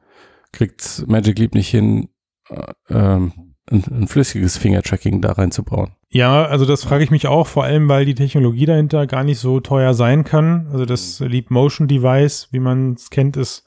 [0.51, 2.09] kriegt Magic Leap nicht hin,
[2.49, 3.33] äh, ähm,
[3.69, 5.95] ein, ein flüssiges Finger-Tracking da reinzubauen?
[6.09, 9.39] Ja, also das frage ich mich auch, vor allem, weil die Technologie dahinter gar nicht
[9.39, 10.67] so teuer sein kann.
[10.71, 13.63] Also das Leap Motion Device, wie man es kennt, ist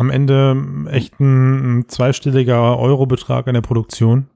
[0.00, 0.56] am Ende
[0.90, 4.28] echt ein, ein zweistelliger Eurobetrag an der Produktion.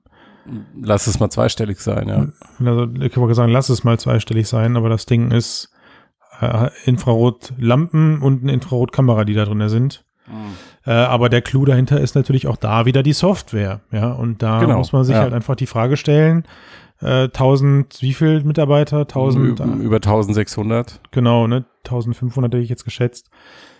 [0.78, 2.26] Lass es mal zweistellig sein, ja.
[2.64, 5.72] Also ich wollte sagen, lass es mal zweistellig sein, aber das Ding ist
[6.40, 10.04] äh, Infrarotlampen und eine Infrarotkamera, die da drin sind.
[10.26, 10.54] Mhm.
[10.84, 14.12] Äh, aber der Clou dahinter ist natürlich auch da wieder die Software, ja.
[14.12, 15.22] Und da genau, muss man sich ja.
[15.22, 16.44] halt einfach die Frage stellen,
[17.00, 19.00] äh, 1000, wie viel Mitarbeiter?
[19.00, 19.60] 1000?
[19.60, 21.00] Über, über 1600.
[21.10, 21.64] Genau, ne?
[21.84, 23.30] 1500 hätte ich jetzt geschätzt.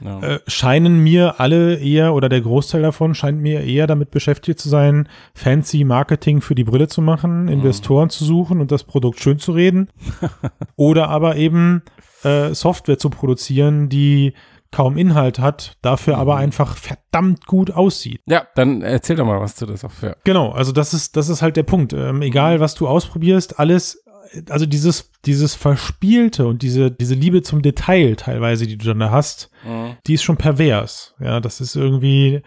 [0.01, 0.21] Ja.
[0.21, 4.69] Äh, scheinen mir alle eher oder der Großteil davon scheint mir eher damit beschäftigt zu
[4.69, 7.49] sein, fancy Marketing für die Brille zu machen, mhm.
[7.49, 9.89] Investoren zu suchen und das Produkt schön zu reden.
[10.77, 11.83] oder aber eben
[12.25, 14.35] äh, Software zu produzieren, die
[14.75, 16.21] kaum Inhalt hat, dafür mhm.
[16.21, 18.21] aber einfach verdammt gut aussieht.
[18.27, 20.17] Ja, dann erzähl doch mal was zu der Software.
[20.25, 21.93] Genau, also das ist, das ist halt der Punkt.
[21.93, 24.01] Ähm, egal, was du ausprobierst, alles
[24.49, 29.11] also dieses, dieses Verspielte und diese, diese Liebe zum Detail teilweise, die du dann da
[29.11, 29.97] hast, mhm.
[30.07, 31.15] die ist schon pervers.
[31.21, 32.43] Ja, das ist irgendwie,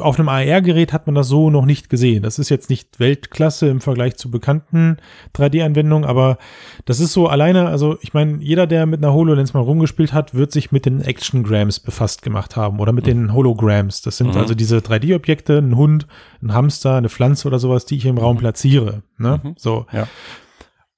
[0.00, 2.22] auf einem AR-Gerät hat man das so noch nicht gesehen.
[2.22, 4.96] Das ist jetzt nicht Weltklasse im Vergleich zu bekannten
[5.34, 6.38] 3D-Anwendungen, aber
[6.84, 10.34] das ist so alleine, also ich meine, jeder, der mit einer HoloLens mal rumgespielt hat,
[10.34, 13.08] wird sich mit den Actiongrams befasst gemacht haben oder mit mhm.
[13.08, 14.02] den Holograms.
[14.02, 14.40] Das sind mhm.
[14.40, 16.06] also diese 3D-Objekte, ein Hund,
[16.42, 18.40] ein Hamster, eine Pflanze oder sowas, die ich im Raum mhm.
[18.40, 19.02] platziere.
[19.18, 19.40] Ne?
[19.42, 19.54] Mhm.
[19.56, 19.86] So.
[19.92, 20.08] Ja.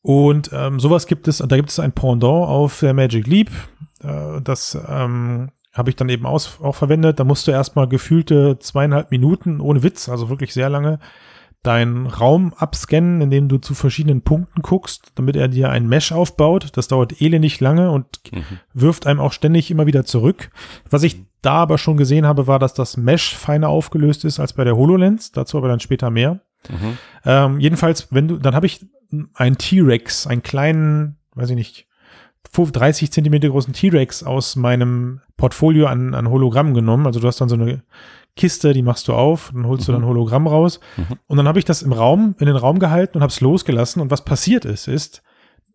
[0.03, 3.51] Und ähm, sowas gibt es, da gibt es ein Pendant auf der Magic Leap.
[4.03, 7.19] Äh, das ähm, habe ich dann eben aus, auch verwendet.
[7.19, 11.01] Da musst du erstmal gefühlte zweieinhalb Minuten, ohne Witz, also wirklich sehr lange,
[11.65, 16.69] deinen Raum abscannen, indem du zu verschiedenen Punkten guckst, damit er dir ein Mesh aufbaut.
[16.77, 18.45] Das dauert elendig lange und mhm.
[18.73, 20.51] wirft einem auch ständig immer wieder zurück.
[20.89, 24.53] Was ich da aber schon gesehen habe, war, dass das Mesh feiner aufgelöst ist als
[24.53, 25.33] bei der HoloLens.
[25.33, 26.41] Dazu aber dann später mehr.
[26.69, 26.99] Mhm.
[27.25, 28.87] Ähm, jedenfalls, wenn du, dann habe ich
[29.35, 31.87] einen T-Rex, einen kleinen, weiß ich nicht,
[32.55, 37.07] 30 Zentimeter großen T-Rex aus meinem Portfolio an, an Hologramm genommen.
[37.07, 37.83] Also du hast dann so eine
[38.37, 39.93] Kiste, die machst du auf, dann holst mhm.
[39.93, 40.81] du dann Hologramm raus.
[40.97, 41.19] Mhm.
[41.27, 44.03] Und dann habe ich das im Raum, in den Raum gehalten und habe es losgelassen.
[44.03, 45.23] Und was passiert ist, ist,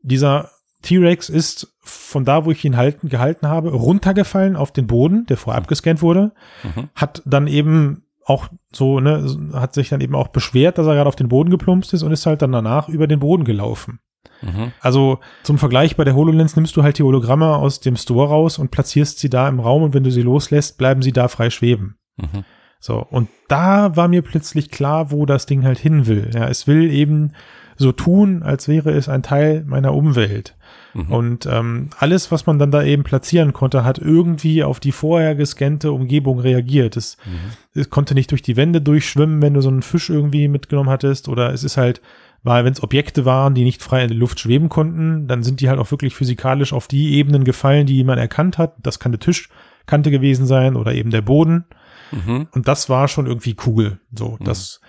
[0.02, 0.50] dieser
[0.82, 5.38] T-Rex ist von da, wo ich ihn halten, gehalten habe, runtergefallen auf den Boden, der
[5.38, 6.89] vorher abgescannt wurde, mhm.
[6.96, 11.08] hat dann eben auch so, ne, hat sich dann eben auch beschwert, dass er gerade
[11.08, 14.00] auf den Boden geplumpst ist und ist halt dann danach über den Boden gelaufen.
[14.41, 14.71] Mhm.
[14.80, 18.58] Also zum Vergleich bei der HoloLens nimmst du halt die Hologramme aus dem Store raus
[18.58, 21.49] und platzierst sie da im Raum und wenn du sie loslässt, bleiben sie da frei
[21.49, 21.97] schweben.
[22.17, 22.43] Mhm.
[22.80, 26.32] So, und da war mir plötzlich klar, wo das Ding halt hin will.
[26.34, 27.34] Ja, es will eben
[27.75, 30.56] so tun, als wäre es ein Teil meiner Umwelt.
[30.93, 31.12] Mhm.
[31.12, 35.36] Und ähm, alles, was man dann da eben platzieren konnte, hat irgendwie auf die vorher
[35.36, 36.97] gescannte Umgebung reagiert.
[36.97, 37.80] Es, mhm.
[37.80, 41.30] es konnte nicht durch die Wände durchschwimmen, wenn du so einen Fisch irgendwie mitgenommen hattest,
[41.30, 42.02] oder es ist halt
[42.43, 45.62] weil wenn es Objekte waren, die nicht frei in der Luft schweben konnten, dann sind
[45.62, 48.75] die halt auch wirklich physikalisch auf die Ebenen gefallen, die man erkannt hat.
[48.80, 51.65] Das kann eine Tischkante gewesen sein oder eben der Boden.
[52.12, 52.47] Mhm.
[52.52, 53.99] Und das war schon irgendwie cool.
[54.15, 54.45] So, mhm.
[54.45, 54.82] das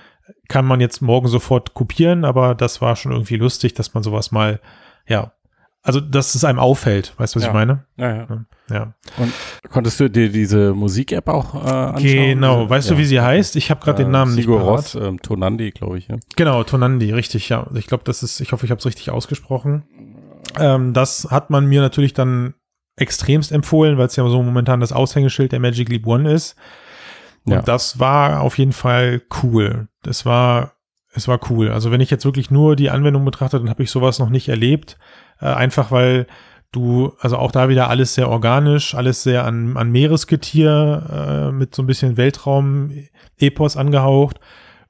[0.48, 4.30] kann man jetzt morgen sofort kopieren, aber das war schon irgendwie lustig, dass man sowas
[4.30, 4.60] mal,
[5.06, 5.32] ja,
[5.82, 7.48] also dass es einem auffällt, weißt du, was ja.
[7.48, 7.84] ich meine?
[7.96, 8.26] Ja, ja,
[8.70, 8.94] ja.
[9.16, 9.32] Und
[9.70, 12.00] konntest du dir diese Musik-App auch äh, anschauen?
[12.02, 12.94] Genau, weißt ja.
[12.94, 13.56] du, wie sie heißt?
[13.56, 16.08] Ich habe gerade äh, den Namen Sigur nicht Ross, ähm, Tonandi, glaube ich.
[16.08, 16.16] Ja.
[16.36, 17.66] Genau, Tonandi, richtig, ja.
[17.74, 19.84] Ich glaube, das ist, ich hoffe, ich habe es richtig ausgesprochen.
[20.58, 22.54] Ähm, das hat man mir natürlich dann
[22.96, 26.56] extremst empfohlen, weil es ja so momentan das Aushängeschild der Magic Leap One ist.
[27.44, 27.62] Und ja.
[27.62, 29.88] das war auf jeden Fall cool.
[30.02, 30.74] Das war,
[31.12, 31.70] es war cool.
[31.70, 34.48] Also wenn ich jetzt wirklich nur die Anwendung betrachte, dann habe ich sowas noch nicht
[34.48, 34.98] erlebt.
[35.40, 36.26] Äh, einfach weil
[36.72, 41.74] du, also auch da wieder alles sehr organisch, alles sehr an, an Meeresgetier äh, mit
[41.74, 44.38] so ein bisschen Weltraum-Epos angehaucht.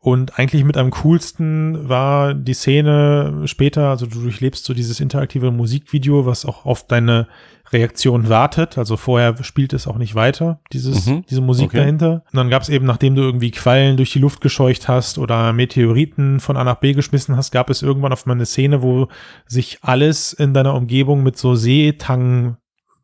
[0.02, 5.50] Und eigentlich mit am coolsten war die Szene später, also du durchlebst so dieses interaktive
[5.50, 7.28] Musikvideo, was auch auf deine
[7.70, 8.78] Reaktion wartet.
[8.78, 11.26] Also vorher spielt es auch nicht weiter, dieses, mhm.
[11.28, 11.78] diese Musik okay.
[11.78, 12.24] dahinter.
[12.32, 15.52] Und dann gab es eben, nachdem du irgendwie Quallen durch die Luft gescheucht hast oder
[15.52, 19.08] Meteoriten von A nach B geschmissen hast, gab es irgendwann auf mal eine Szene, wo
[19.46, 22.56] sich alles in deiner Umgebung mit so Seetang,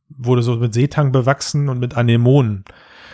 [0.08, 2.64] wurde so mit Seetang bewachsen und mit Anemonen.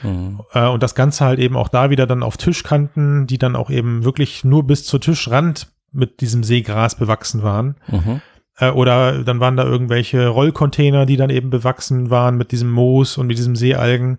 [0.02, 0.40] Mhm.
[0.52, 3.70] Äh, und das Ganze halt eben auch da wieder dann auf Tischkanten, die dann auch
[3.70, 7.76] eben wirklich nur bis zur Tischrand mit diesem Seegras bewachsen waren.
[7.88, 8.20] Mhm.
[8.58, 13.18] Äh, oder dann waren da irgendwelche Rollcontainer, die dann eben bewachsen waren mit diesem Moos
[13.18, 14.18] und mit diesem Seealgen.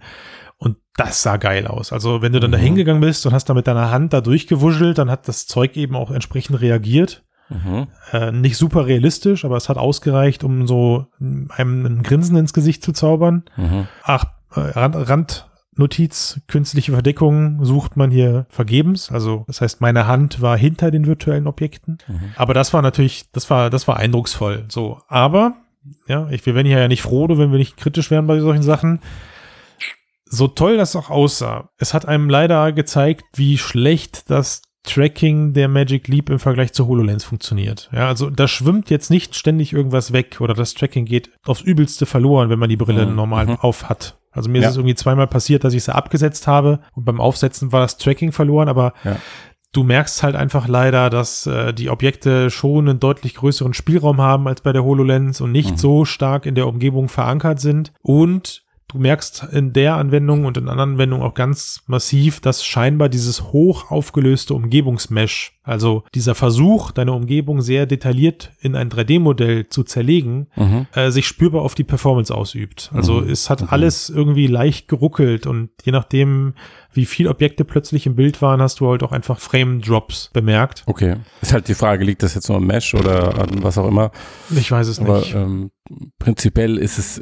[0.57, 1.91] Und das sah geil aus.
[1.91, 2.55] Also wenn du dann mhm.
[2.55, 5.75] da hingegangen bist und hast da mit deiner Hand da durchgewuschelt, dann hat das Zeug
[5.77, 7.23] eben auch entsprechend reagiert.
[7.49, 7.87] Mhm.
[8.11, 12.83] Äh, nicht super realistisch, aber es hat ausgereicht, um so einem ein Grinsen ins Gesicht
[12.83, 13.43] zu zaubern.
[13.57, 13.87] Mhm.
[14.03, 19.11] Ach, äh, Rand, Rand, Notiz, künstliche Verdeckung sucht man hier vergebens.
[19.11, 21.97] Also das heißt, meine Hand war hinter den virtuellen Objekten.
[22.07, 22.33] Mhm.
[22.35, 24.65] Aber das war natürlich, das war, das war eindrucksvoll.
[24.69, 25.55] So, aber
[26.07, 28.63] ja, ich, wir werden hier ja nicht froh, wenn wir nicht kritisch werden bei solchen
[28.63, 28.99] Sachen.
[30.25, 35.67] So toll das auch aussah, es hat einem leider gezeigt, wie schlecht das Tracking der
[35.67, 37.89] Magic Leap im Vergleich zur HoloLens funktioniert.
[37.93, 42.05] Ja, also da schwimmt jetzt nicht ständig irgendwas weg oder das Tracking geht aufs Übelste
[42.05, 43.15] verloren, wenn man die Brille mhm.
[43.15, 43.55] normal mhm.
[43.57, 44.17] auf hat.
[44.33, 44.67] Also mir ja.
[44.67, 47.97] ist es irgendwie zweimal passiert, dass ich sie abgesetzt habe und beim Aufsetzen war das
[47.97, 49.17] Tracking verloren, aber ja.
[49.71, 54.47] du merkst halt einfach leider, dass äh, die Objekte schon einen deutlich größeren Spielraum haben
[54.47, 55.77] als bei der HoloLens und nicht mhm.
[55.77, 58.62] so stark in der Umgebung verankert sind und
[58.93, 63.51] du merkst in der Anwendung und in anderen Anwendungen auch ganz massiv, dass scheinbar dieses
[63.51, 70.47] hoch aufgelöste Umgebungsmesh, also dieser Versuch, deine Umgebung sehr detailliert in ein 3D-Modell zu zerlegen,
[70.55, 70.87] mhm.
[70.93, 72.91] äh, sich spürbar auf die Performance ausübt.
[72.93, 73.29] Also mhm.
[73.29, 73.67] es hat mhm.
[73.71, 76.53] alles irgendwie leicht geruckelt und je nachdem,
[76.93, 80.83] wie viel Objekte plötzlich im Bild waren, hast du halt auch einfach Frame-Drops bemerkt.
[80.85, 81.15] Okay.
[81.41, 84.11] Ist halt die Frage, liegt das jetzt nur am Mesh oder an was auch immer?
[84.55, 85.33] Ich weiß es Aber, nicht.
[85.33, 85.71] Ähm,
[86.19, 87.21] prinzipiell ist es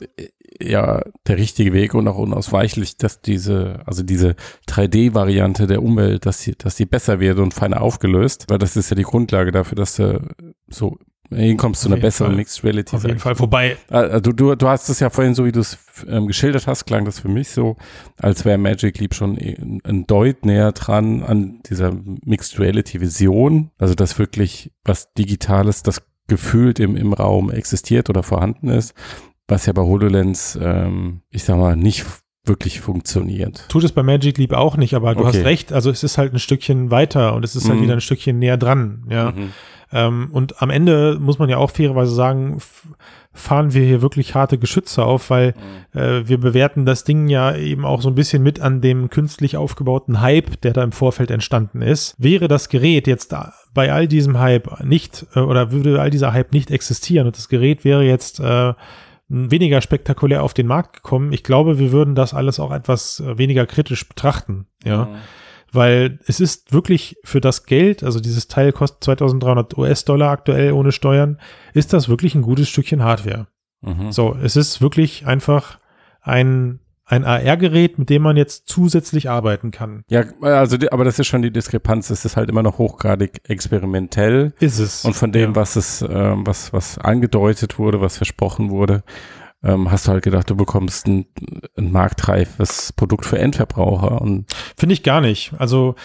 [0.64, 4.36] ja der richtige Weg und auch unausweichlich, dass diese, also diese
[4.68, 8.90] 3D-Variante der Umwelt, dass sie, dass sie besser wird und feiner aufgelöst, weil das ist
[8.90, 10.22] ja die Grundlage dafür, dass du
[10.68, 10.98] so
[11.34, 12.38] hinkommst zu einer besseren Fall.
[12.38, 12.96] Mixed Reality.
[12.96, 13.78] Auf jeden Fall, vorbei.
[13.90, 17.06] Also du, du hast es ja vorhin, so wie du es ähm, geschildert hast, klang
[17.06, 17.78] das für mich so,
[18.18, 21.94] als wäre Magic Leap schon ein Deut näher dran an dieser
[22.26, 23.72] Mixed Reality Vision.
[23.78, 28.94] Also das wirklich was Digitales, das gefühlt im, im Raum existiert oder vorhanden ist,
[29.48, 32.06] was ja bei HoloLens, ähm, ich sag mal, nicht
[32.46, 33.66] wirklich funktioniert.
[33.70, 35.38] Tut es bei Magic Leap auch nicht, aber du okay.
[35.38, 37.84] hast recht, also es ist halt ein Stückchen weiter und es ist halt mhm.
[37.84, 39.32] wieder ein Stückchen näher dran, ja.
[39.32, 39.52] Mhm.
[39.94, 42.60] Ähm, und am Ende muss man ja auch fairerweise sagen,
[43.34, 45.54] fahren wir hier wirklich harte Geschütze auf, weil
[45.94, 46.00] mhm.
[46.00, 49.58] äh, wir bewerten das Ding ja eben auch so ein bisschen mit an dem künstlich
[49.58, 52.16] aufgebauten Hype, der da im Vorfeld entstanden ist.
[52.18, 53.36] Wäre das Gerät jetzt
[53.74, 57.50] bei all diesem Hype nicht äh, oder würde all dieser Hype nicht existieren und das
[57.50, 58.74] Gerät wäre jetzt äh,
[59.32, 63.38] weniger spektakulär auf den Markt gekommen, ich glaube, wir würden das alles auch etwas äh,
[63.38, 65.06] weniger kritisch betrachten, ja.
[65.06, 65.16] Mhm
[65.72, 70.92] weil es ist wirklich für das Geld, also dieses Teil kostet 2300 US-Dollar aktuell ohne
[70.92, 71.40] Steuern,
[71.74, 73.48] ist das wirklich ein gutes Stückchen Hardware.
[73.82, 74.12] Mhm.
[74.12, 75.80] So, es ist wirklich einfach
[76.22, 76.80] ein
[77.12, 80.04] ein AR-Gerät, mit dem man jetzt zusätzlich arbeiten kann.
[80.10, 82.10] Ja, also, aber das ist schon die Diskrepanz.
[82.10, 84.54] Es ist halt immer noch hochgradig experimentell.
[84.60, 85.04] Ist es.
[85.04, 85.56] Und von dem, ja.
[85.56, 89.04] was es, äh, was, was angedeutet wurde, was versprochen wurde,
[89.62, 91.26] ähm, hast du halt gedacht, du bekommst ein,
[91.78, 94.22] ein marktreifes Produkt für Endverbraucher.
[94.22, 94.46] Und
[94.78, 95.54] Finde ich gar nicht.
[95.58, 95.96] Also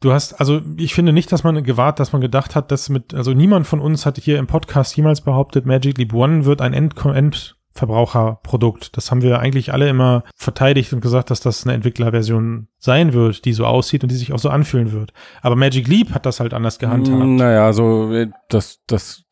[0.00, 3.14] du hast, also ich finde nicht, dass man gewahrt, dass man gedacht hat, dass mit,
[3.14, 6.74] also niemand von uns hat hier im Podcast jemals behauptet, Magic Leap One wird ein
[6.74, 8.96] End, End Verbraucherprodukt.
[8.96, 13.44] Das haben wir eigentlich alle immer verteidigt und gesagt, dass das eine Entwicklerversion sein wird,
[13.44, 15.12] die so aussieht und die sich auch so anfühlen wird.
[15.40, 17.24] Aber Magic Leap hat das halt anders gehandhabt.
[17.24, 18.12] Naja, so
[18.48, 19.24] das, das,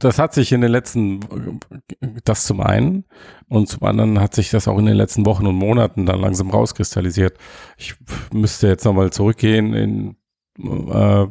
[0.00, 1.20] das hat sich in den letzten,
[2.24, 3.04] das zum einen
[3.48, 6.50] und zum anderen hat sich das auch in den letzten Wochen und Monaten dann langsam
[6.50, 7.38] rauskristallisiert.
[7.76, 7.94] Ich
[8.32, 10.16] müsste jetzt nochmal zurückgehen in
[10.58, 11.26] äh,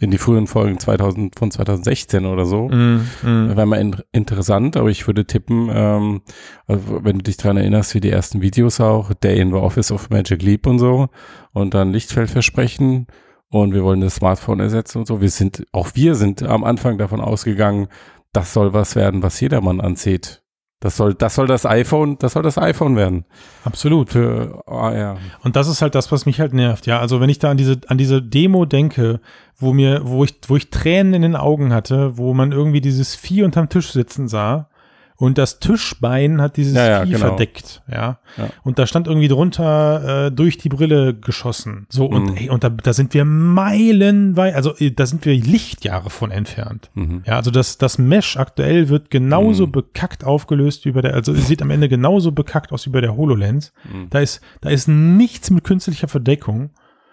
[0.00, 2.68] in die frühen Folgen 2000, von 2016 oder so.
[2.68, 3.56] Mm, mm.
[3.56, 6.22] Wäre mal in, interessant, aber ich würde tippen, ähm,
[6.66, 9.90] also wenn du dich dran erinnerst, wie die ersten Videos auch, Day in the Office
[9.90, 11.08] of Magic Leap und so
[11.52, 13.06] und dann Lichtfeldversprechen
[13.48, 15.20] und wir wollen das Smartphone ersetzen und so.
[15.20, 17.88] Wir sind, auch wir sind am Anfang davon ausgegangen,
[18.32, 20.42] das soll was werden, was jedermann anzieht.
[20.80, 23.24] Das soll, das soll das iPhone, das soll das iPhone werden.
[23.64, 24.10] Absolut.
[24.10, 25.16] Für, oh, ja.
[25.42, 26.86] Und das ist halt das, was mich halt nervt.
[26.86, 29.20] Ja, also wenn ich da an diese, an diese Demo denke,
[29.56, 33.14] wo mir, wo ich, wo ich Tränen in den Augen hatte, wo man irgendwie dieses
[33.14, 34.68] Vieh unterm Tisch sitzen sah
[35.18, 37.28] und das Tischbein hat dieses ja, ja, Vieh genau.
[37.28, 38.18] verdeckt, ja?
[38.36, 38.50] ja.
[38.64, 41.86] Und da stand irgendwie drunter äh, durch die Brille geschossen.
[41.88, 42.36] So, und mhm.
[42.36, 46.90] ey, und da, da sind wir meilenweit, also äh, da sind wir Lichtjahre von entfernt.
[46.94, 47.22] Mhm.
[47.26, 49.72] Ja, also das, das Mesh aktuell wird genauso mhm.
[49.72, 53.00] bekackt aufgelöst wie bei der, also es sieht am Ende genauso bekackt aus wie bei
[53.00, 53.72] der HoloLens.
[53.84, 54.10] Mhm.
[54.10, 56.70] Da ist, da ist nichts mit künstlicher Verdeckung.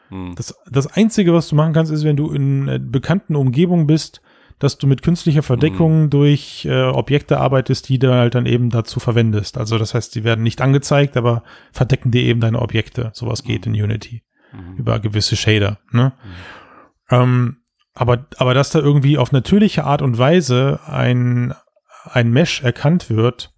[0.09, 0.35] Mhm.
[0.35, 4.21] Das, das Einzige, was du machen kannst, ist, wenn du in äh, bekannten Umgebungen bist,
[4.63, 6.09] dass du mit künstlicher Verdeckung mhm.
[6.09, 9.57] durch äh, Objekte arbeitest, die du halt dann eben dazu verwendest.
[9.57, 13.11] Also das heißt, die werden nicht angezeigt, aber verdecken dir eben deine Objekte.
[13.13, 14.23] Sowas geht in Unity
[14.53, 14.77] mhm.
[14.77, 15.79] über gewisse Shader.
[15.91, 16.13] Ne?
[16.23, 16.31] Mhm.
[17.09, 17.57] Ähm,
[17.93, 21.53] aber, aber dass da irgendwie auf natürliche Art und Weise ein,
[22.05, 23.53] ein Mesh erkannt wird,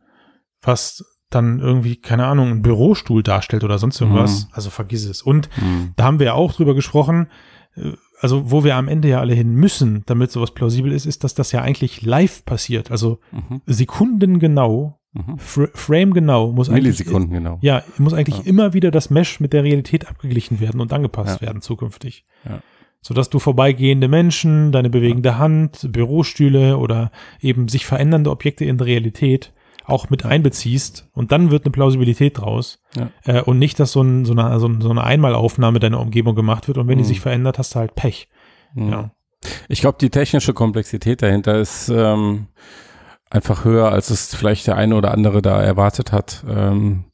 [0.62, 4.46] was dann irgendwie, keine Ahnung, ein Bürostuhl darstellt oder sonst irgendwas.
[4.46, 4.50] Mhm.
[4.54, 5.22] Also vergiss es.
[5.22, 5.94] Und mhm.
[5.96, 7.30] da haben wir auch drüber gesprochen,
[7.76, 11.24] äh, also wo wir am Ende ja alle hin müssen, damit sowas plausibel ist, ist,
[11.24, 12.92] dass das ja eigentlich live passiert.
[12.92, 13.62] Also mhm.
[13.66, 15.38] sekundengenau, mhm.
[15.38, 16.84] Fr Frame genau muss eigentlich.
[16.84, 17.58] Millisekunden genau.
[17.62, 18.46] Ja, muss eigentlich ja.
[18.46, 21.48] immer wieder das Mesh mit der Realität abgeglichen werden und angepasst ja.
[21.48, 22.26] werden zukünftig.
[22.46, 22.62] Ja.
[23.02, 28.88] Sodass du vorbeigehende Menschen, deine bewegende Hand, Bürostühle oder eben sich verändernde Objekte in der
[28.88, 29.54] Realität
[29.86, 33.10] auch mit einbeziehst und dann wird eine Plausibilität draus ja.
[33.24, 36.78] äh, und nicht, dass so, ein, so, eine, so, eine Einmalaufnahme deiner Umgebung gemacht wird
[36.78, 37.04] und wenn mhm.
[37.04, 38.28] die sich verändert, hast du halt Pech.
[38.74, 38.90] Mhm.
[38.90, 39.12] Ja.
[39.70, 42.48] Ich glaube, die technische Komplexität dahinter ist ähm,
[43.30, 47.06] einfach höher, als es vielleicht der eine oder andere da erwartet hat ähm,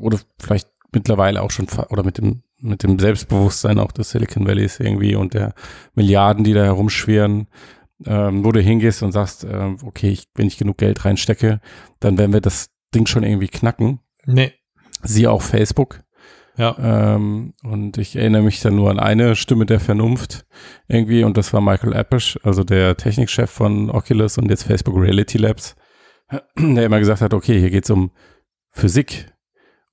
[0.00, 4.80] oder vielleicht mittlerweile auch schon oder mit dem mit dem Selbstbewusstsein auch des Silicon Valleys
[4.80, 5.54] irgendwie und der
[5.94, 7.46] Milliarden, die da herumschwirren,
[8.06, 11.60] ähm, wo du hingehst und sagst, äh, okay, ich, wenn ich genug Geld reinstecke,
[12.00, 14.00] dann werden wir das Ding schon irgendwie knacken.
[14.26, 14.52] Nee.
[15.02, 16.00] Sie auch Facebook.
[16.56, 16.76] Ja.
[17.14, 20.44] Ähm, und ich erinnere mich dann nur an eine Stimme der Vernunft
[20.88, 25.38] irgendwie und das war Michael Appisch, also der Technikchef von Oculus und jetzt Facebook Reality
[25.38, 25.76] Labs,
[26.58, 28.10] der immer gesagt hat, okay, hier geht es um
[28.70, 29.32] Physik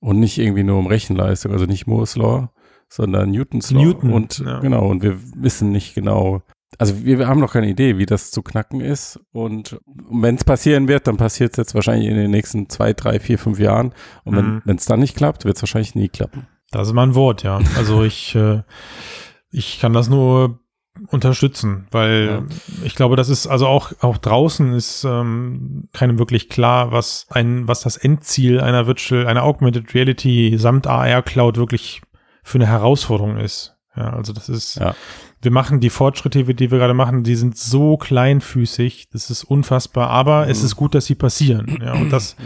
[0.00, 2.50] und nicht irgendwie nur um Rechenleistung, also nicht Moore's Law,
[2.88, 3.84] sondern Newton's Law.
[3.84, 4.58] Newton, und ja.
[4.58, 6.42] genau, und wir wissen nicht genau,
[6.78, 9.20] also wir, wir haben noch keine Idee, wie das zu knacken ist.
[9.32, 9.78] Und
[10.10, 13.38] wenn es passieren wird, dann passiert es jetzt wahrscheinlich in den nächsten zwei, drei, vier,
[13.38, 13.94] fünf Jahren.
[14.24, 14.62] Und Mhm.
[14.64, 16.46] wenn es dann nicht klappt, wird es wahrscheinlich nie klappen.
[16.72, 17.60] Das ist mal ein Wort, ja.
[17.76, 18.62] Also ich, äh,
[19.50, 20.58] ich kann das nur
[21.08, 22.42] unterstützen, weil Ja.
[22.84, 27.68] ich glaube, das ist also auch auch draußen ist ähm, keinem wirklich klar, was ein
[27.68, 32.00] was das Endziel einer Virtual, einer Augmented Reality samt AR Cloud wirklich
[32.42, 33.76] für eine Herausforderung ist.
[33.94, 34.94] Ja, also das ist, Ja.
[35.42, 40.10] Wir machen die Fortschritte, die wir gerade machen, die sind so kleinfüßig, das ist unfassbar,
[40.10, 40.66] aber es Mhm.
[40.66, 41.78] ist gut, dass sie passieren.
[41.82, 42.36] Ja, und das,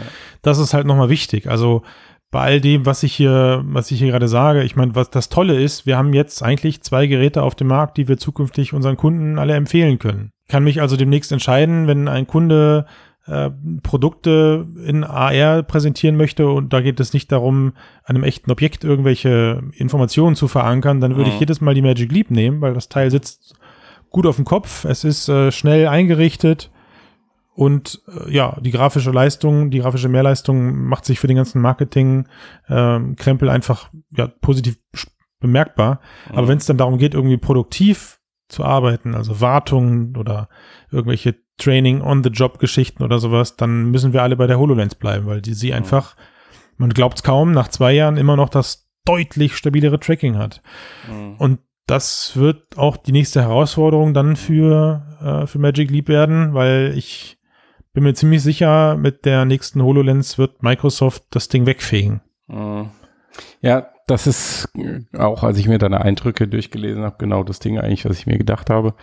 [0.41, 1.47] das ist halt nochmal wichtig.
[1.49, 1.83] Also
[2.31, 5.27] bei all dem, was ich hier, was ich hier gerade sage, ich meine, was das
[5.29, 8.95] Tolle ist, wir haben jetzt eigentlich zwei Geräte auf dem Markt, die wir zukünftig unseren
[8.97, 10.31] Kunden alle empfehlen können.
[10.47, 12.85] Ich kann mich also demnächst entscheiden, wenn ein Kunde
[13.27, 13.49] äh,
[13.83, 19.61] Produkte in AR präsentieren möchte und da geht es nicht darum, einem echten Objekt irgendwelche
[19.73, 21.35] Informationen zu verankern, dann würde Mhm.
[21.35, 23.55] ich jedes Mal die Magic Leap nehmen, weil das Teil sitzt
[24.09, 26.71] gut auf dem Kopf, es ist äh, schnell eingerichtet
[27.53, 32.27] und äh, ja, die grafische Leistung, die grafische Mehrleistung macht sich für den ganzen Marketing
[32.69, 34.77] ähm, Krempel einfach ja, positiv
[35.39, 35.99] bemerkbar.
[36.33, 40.49] Aber wenn es dann darum geht, irgendwie produktiv zu arbeiten, also Wartungen oder
[40.91, 44.95] irgendwelche Training on the Job Geschichten oder sowas, dann müssen wir alle bei der HoloLens
[44.95, 46.15] bleiben, weil die sie einfach,
[46.77, 50.61] man glaubt es kaum, nach zwei Jahren immer noch das deutlich stabilere Tracking hat.
[51.09, 51.35] Mhm.
[51.37, 56.93] Und das wird auch die nächste Herausforderung dann für, äh, für Magic Leap werden, weil
[56.95, 57.37] ich
[57.93, 62.21] bin mir ziemlich sicher, mit der nächsten HoloLens wird Microsoft das Ding wegfegen.
[62.47, 62.91] Mhm.
[63.61, 64.69] Ja, das ist
[65.17, 68.37] auch, als ich mir deine Eindrücke durchgelesen habe, genau das Ding eigentlich, was ich mir
[68.37, 68.93] gedacht habe.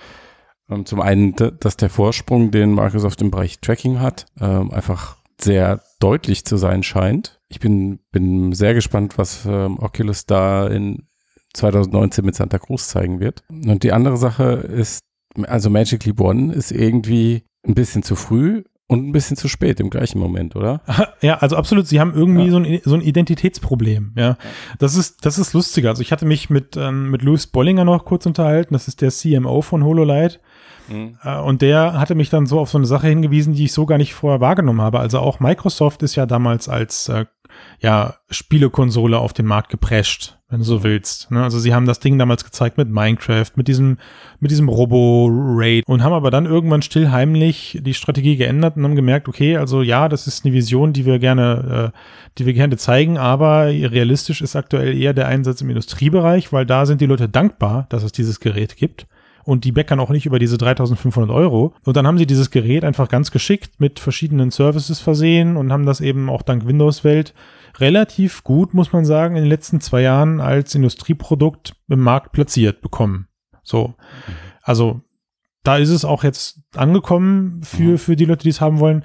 [0.71, 5.81] Ähm, Zum einen, dass der Vorsprung, den Microsoft im Bereich Tracking hat, ähm, einfach sehr
[6.01, 7.41] deutlich zu sein scheint.
[7.49, 11.07] Ich bin, bin sehr gespannt, was ähm, Oculus da in
[11.55, 13.43] 2019 mit Santa Cruz zeigen wird.
[13.49, 15.01] Und die andere Sache ist,
[15.45, 19.81] also Magic Leap One ist irgendwie ein bisschen zu früh und ein bisschen zu spät
[19.81, 20.81] im gleichen Moment, oder?
[21.21, 21.87] Ja, also absolut.
[21.87, 22.51] Sie haben irgendwie Ja.
[22.51, 24.13] so, ein, so ein Identitätsproblem.
[24.17, 24.37] Ja,
[24.79, 25.91] das ist, das ist lustiger.
[25.91, 28.75] Also ich hatte mich mit, ähm, mit Louis Bollinger noch kurz unterhalten.
[28.75, 30.41] Das ist der CMO von HoloLight.
[30.91, 33.87] Äh, Und der hatte mich dann so auf so eine Sache hingewiesen, die ich so
[33.87, 35.01] gar nicht vorher wahrgenommen habe.
[35.01, 37.27] Also auch Microsoft ist ja damals als äh,
[37.81, 41.31] ja, Spielekonsole auf den Markt geprescht, wenn du so willst.
[41.31, 41.43] Ne?
[41.43, 43.99] Also sie haben das Ding damals gezeigt mit Minecraft, mit diesem,
[44.41, 48.97] mit diesem Robo-Raid und haben aber dann irgendwann still heimlich die Strategie geändert und haben
[48.97, 51.99] gemerkt, okay, also ja, das ist eine Vision, die wir gerne, äh,
[52.39, 56.87] die wir gerne zeigen, aber realistisch ist aktuell eher der Einsatz im Industriebereich, weil da
[56.87, 59.07] sind die Leute dankbar, dass es dieses Gerät gibt
[59.49, 61.73] und die meckern auch nicht über diese 3500 Euro.
[61.83, 65.87] Und dann haben sie dieses Gerät einfach ganz geschickt mit verschiedenen Services versehen und haben
[65.87, 67.33] das eben auch dank Windows-Welt
[67.79, 72.83] relativ gut, muss man sagen, in den letzten zwei Jahren als Industrieprodukt im Markt platziert
[72.83, 73.27] bekommen.
[73.63, 73.95] So.
[74.61, 75.01] Also,
[75.63, 77.99] da ist es auch jetzt angekommen für, Mhm.
[77.99, 79.03] für die Leute, die es haben wollen.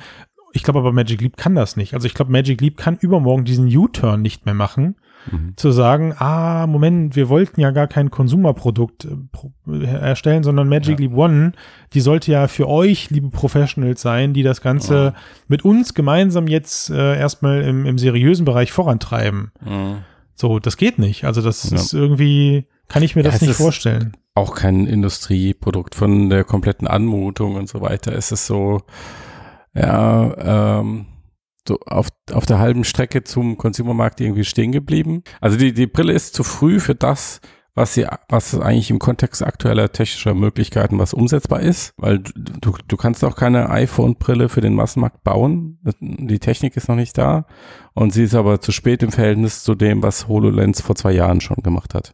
[0.51, 1.93] Ich glaube aber Magic Leap kann das nicht.
[1.93, 4.97] Also ich glaube, Magic Leap kann übermorgen diesen U-Turn nicht mehr machen
[5.31, 5.53] Mhm.
[5.55, 10.99] zu sagen, ah, Moment, wir wollten ja gar kein Konsumerprodukt äh, pro- erstellen, sondern Magic
[10.99, 11.05] Ja.
[11.07, 11.51] Leap One,
[11.93, 15.13] die sollte ja für euch, liebe Professionals, sein, die das Ganze Ja.
[15.47, 19.51] mit uns gemeinsam jetzt äh, erstmal im, im seriösen Bereich vorantreiben.
[19.65, 19.97] Mhm.
[20.35, 21.23] So, das geht nicht.
[21.25, 21.75] Also das Ja.
[21.77, 24.17] ist irgendwie, kann ich mir Ja, das nicht vorstellen.
[24.35, 28.13] auch kein Industrieprodukt von der kompletten Anmutung und so weiter.
[28.13, 28.81] Es ist so,
[29.75, 31.05] ja, ähm,
[31.67, 35.23] so auf, auf der halben Strecke zum Consumermarkt irgendwie stehen geblieben.
[35.41, 37.41] Also die, die Brille ist zu früh für das,
[37.75, 42.97] was sie, was eigentlich im Kontext aktueller technischer Möglichkeiten was umsetzbar ist, weil du, du,
[42.97, 45.79] kannst auch keine iPhone-Brille für den Massenmarkt bauen.
[45.99, 47.47] Die Technik ist noch nicht da
[47.93, 51.41] und sie ist aber zu spät im Verhältnis zu dem, was HoloLens vor zwei Jahren
[51.41, 52.13] schon gemacht hat.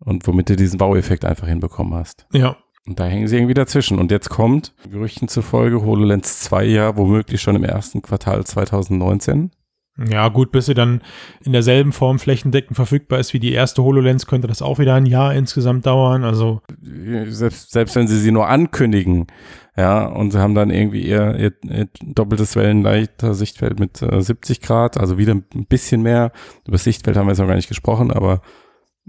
[0.00, 2.26] Und womit du diesen Baueffekt einfach hinbekommen hast.
[2.32, 2.56] Ja.
[2.86, 3.98] Und da hängen sie irgendwie dazwischen.
[3.98, 9.50] Und jetzt kommt, Gerüchten zufolge, HoloLens 2 ja womöglich schon im ersten Quartal 2019.
[9.96, 11.02] Ja, gut, bis sie dann
[11.44, 15.06] in derselben Form flächendeckend verfügbar ist wie die erste HoloLens, könnte das auch wieder ein
[15.06, 16.24] Jahr insgesamt dauern.
[16.24, 19.28] Also, Selbst, selbst wenn sie sie nur ankündigen,
[19.76, 24.60] ja, und sie haben dann irgendwie ihr, ihr, ihr doppeltes Wellenleiter Sichtfeld mit äh, 70
[24.62, 26.32] Grad, also wieder ein bisschen mehr.
[26.64, 28.40] Über das Sichtfeld haben wir jetzt noch gar nicht gesprochen, aber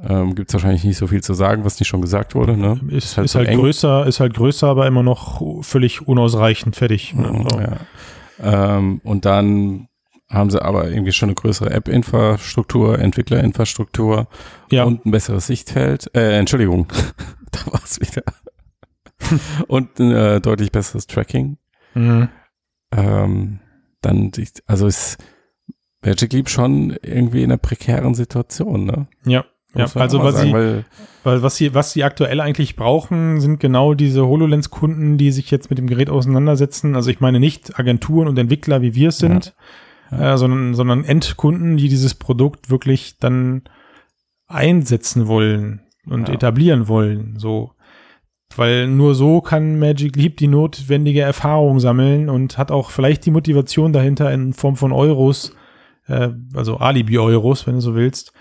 [0.02, 2.58] ähm, gibt es wahrscheinlich nicht so viel zu sagen, was nicht schon gesagt wurde.
[2.58, 2.80] Ne?
[2.90, 3.60] ist, ist halt halt, so eng.
[3.60, 7.14] größer, ist halt größer, aber immer noch völlig unausreichend fertig.
[7.14, 7.30] Ne?
[7.32, 7.60] Mhm, So.
[7.60, 7.78] ja.
[8.78, 9.88] ähm, und dann
[10.30, 14.28] haben sie aber irgendwie schon eine größere App-Infrastruktur, Entwicklerinfrastruktur
[14.72, 14.84] Ja.
[14.84, 16.10] und ein besseres Sichtfeld.
[16.16, 16.88] Äh, Entschuldigung,
[17.52, 18.24] da war es wieder.
[19.68, 21.58] und ein äh, deutlich besseres Tracking.
[21.94, 22.30] Mhm.
[22.92, 23.60] Ähm,
[24.02, 24.32] dann,
[24.66, 25.18] also ist
[26.04, 29.08] Magic Leap schon irgendwie in einer prekären Situation, ne?
[29.26, 29.46] Ja.
[29.76, 30.86] Ja, also was sagen, sie, weil,
[31.24, 35.70] Weil was sie, was sie aktuell eigentlich brauchen, sind genau diese HoloLens-Kunden, die sich jetzt
[35.70, 36.96] mit dem Gerät auseinandersetzen.
[36.96, 39.54] Also ich meine nicht Agenturen und Entwickler, wie wir es sind,
[40.12, 40.34] Ja.
[40.34, 43.64] Äh, sondern, sondern Endkunden, die dieses Produkt wirklich dann
[44.48, 46.36] einsetzen wollen und Ja.
[46.36, 47.36] etablieren wollen.
[47.38, 47.72] So.
[48.56, 53.32] Weil nur so kann Magic Leap die notwendige Erfahrung sammeln und hat auch vielleicht die
[53.32, 55.54] Motivation dahinter in Form von Euros,
[56.08, 58.32] äh, also Alibi-Euros, wenn du so willst,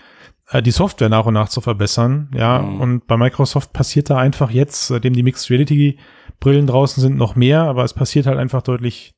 [0.63, 2.29] die Software nach und nach zu verbessern.
[2.35, 2.81] Ja, Mhm.
[2.81, 5.97] und bei Microsoft passiert da einfach jetzt, seitdem die Mixed Reality
[6.39, 9.13] Brillen draußen sind, noch mehr, aber es passiert halt einfach deutlich,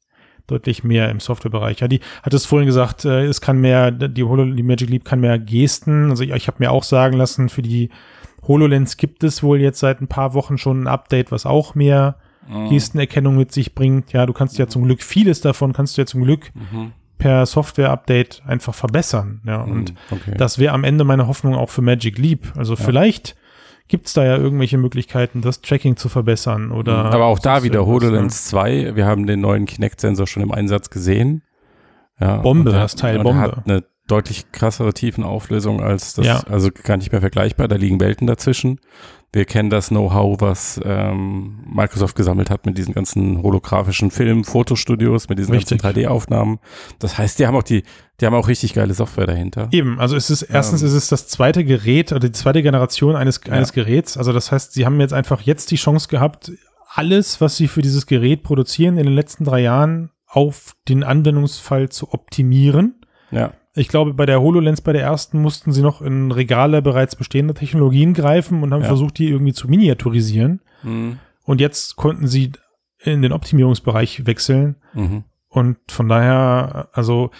[0.45, 1.79] deutlich mehr im Softwarebereich.
[1.81, 5.03] Ja, die hat es vorhin gesagt, äh, es kann mehr, die, Holo, die Magic Leap
[5.03, 6.09] kann mehr Gesten.
[6.11, 7.89] Also ich, ich habe mir auch sagen lassen, für die
[8.47, 12.15] HoloLens gibt es wohl jetzt seit ein paar Wochen schon ein Update, was auch mehr
[12.49, 12.69] Mhm.
[12.69, 14.13] Gestenerkennung mit sich bringt.
[14.13, 16.93] Ja, du kannst ja zum Glück vieles davon, kannst du ja zum Glück Mhm.
[17.17, 19.41] Per Software-Update einfach verbessern.
[19.45, 19.97] Ja, und Mhm.
[20.11, 20.33] okay.
[20.37, 22.53] das wäre am Ende meine Hoffnung auch für Magic Leap.
[22.55, 23.35] Also vielleicht
[23.87, 27.05] gibt's da ja irgendwelche Möglichkeiten, das Tracking zu verbessern oder.
[27.05, 28.95] Aber auch da wieder irgendwas, HoloLens 2.
[28.95, 31.41] Wir haben den neuen Kinect-Sensor schon im Einsatz gesehen.
[32.19, 33.39] Ja, Bombe, und das Teil und Bombe.
[33.41, 36.39] Hat eine deutlich krassere Tiefenauflösung als das, Ja.
[36.49, 37.67] also gar nicht mehr vergleichbar.
[37.67, 38.79] Da liegen Welten dazwischen.
[39.33, 45.27] Wir kennen das Know-how, was ähm, Microsoft gesammelt hat mit diesen ganzen holographischen Film, Fotostudios,
[45.27, 45.81] mit diesen Richtig.
[45.81, 46.59] ganzen 3D-Aufnahmen.
[46.99, 47.83] Das heißt, die haben auch die,
[48.21, 49.67] die haben auch richtig geile Software dahinter.
[49.71, 50.87] Eben, also es ist erstens Ähm.
[50.87, 53.51] ist es das zweite Gerät oder die zweite Generation eines, Ja.
[53.53, 54.17] eines Geräts.
[54.17, 56.53] Also das heißt, sie haben jetzt einfach jetzt die Chance gehabt,
[56.93, 61.89] alles, was sie für dieses Gerät produzieren in den letzten drei Jahren auf den Anwendungsfall
[61.89, 62.95] zu optimieren.
[63.31, 63.51] Ja.
[63.77, 67.53] Ich glaube, bei der HoloLens, bei der ersten, mussten sie noch in Regale bereits bestehender
[67.53, 68.87] Technologien greifen und haben Ja.
[68.87, 70.61] versucht, die irgendwie zu miniaturisieren.
[70.83, 71.19] Mhm.
[71.45, 72.51] Und jetzt konnten sie
[72.99, 74.75] in den Optimierungsbereich wechseln.
[74.93, 75.23] Mhm.
[75.49, 77.31] Und von daher, also,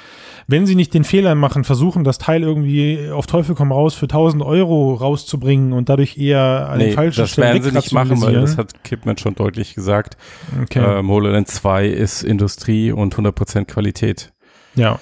[0.48, 4.08] wenn sie nicht den Fehler machen, versuchen, das Teil irgendwie auf Teufel komm raus für
[4.08, 8.22] 1000 Euro rauszubringen und dadurch eher an den Nee, falschen das werden sie nicht machen,
[8.22, 10.16] weil das hat Kipman schon deutlich gesagt.
[10.64, 10.80] Okay.
[11.00, 14.32] Ähm, HoloLens 2 ist Industrie und 100% Qualität.
[14.76, 15.00] ja,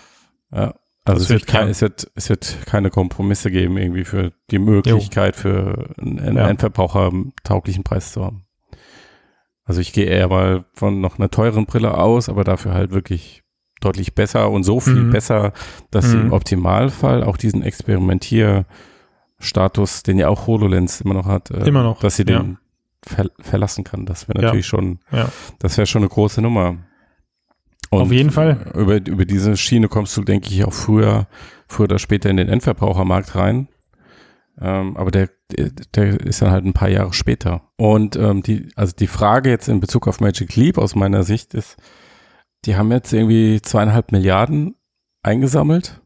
[0.51, 0.73] Ja.
[1.07, 5.35] Also es wird, kein, es, wird, es wird keine Kompromisse geben, irgendwie für die Möglichkeit
[5.35, 6.49] für einen, Ja.
[6.49, 8.43] Endverbraucher einen tauglichen Preis zu haben.
[9.65, 13.43] Also ich gehe eher mal von noch einer teuren Brille aus, aber dafür halt wirklich
[13.81, 15.11] deutlich besser und so viel Mhm.
[15.11, 15.53] besser,
[15.91, 16.25] dass sie Mhm.
[16.27, 18.65] im Optimalfall auch diesen Experimentierstatus,
[20.03, 22.39] den ja auch HoloLens immer noch hat, äh, Immer noch, dass sie ja.
[22.39, 22.57] den
[23.05, 24.05] ver verlassen kann.
[24.07, 24.45] Das wäre Ja.
[24.47, 25.29] natürlich schon, Ja.
[25.59, 26.77] das wäre schon eine große Nummer.
[27.91, 28.71] Auf jeden Fall.
[28.75, 31.27] Über, über diese Schiene kommst du, denke ich, auch früher,
[31.67, 33.67] früher oder später in den Endverbrauchermarkt rein.
[34.59, 35.29] Ähm, aber der,
[35.95, 37.69] der, ist dann halt ein paar Jahre später.
[37.77, 41.53] Und ähm, die, also die Frage jetzt in Bezug auf Magic Leap aus meiner Sicht
[41.53, 41.77] ist,
[42.65, 44.75] die haben jetzt irgendwie zweieinhalb Milliarden
[45.23, 46.01] eingesammelt.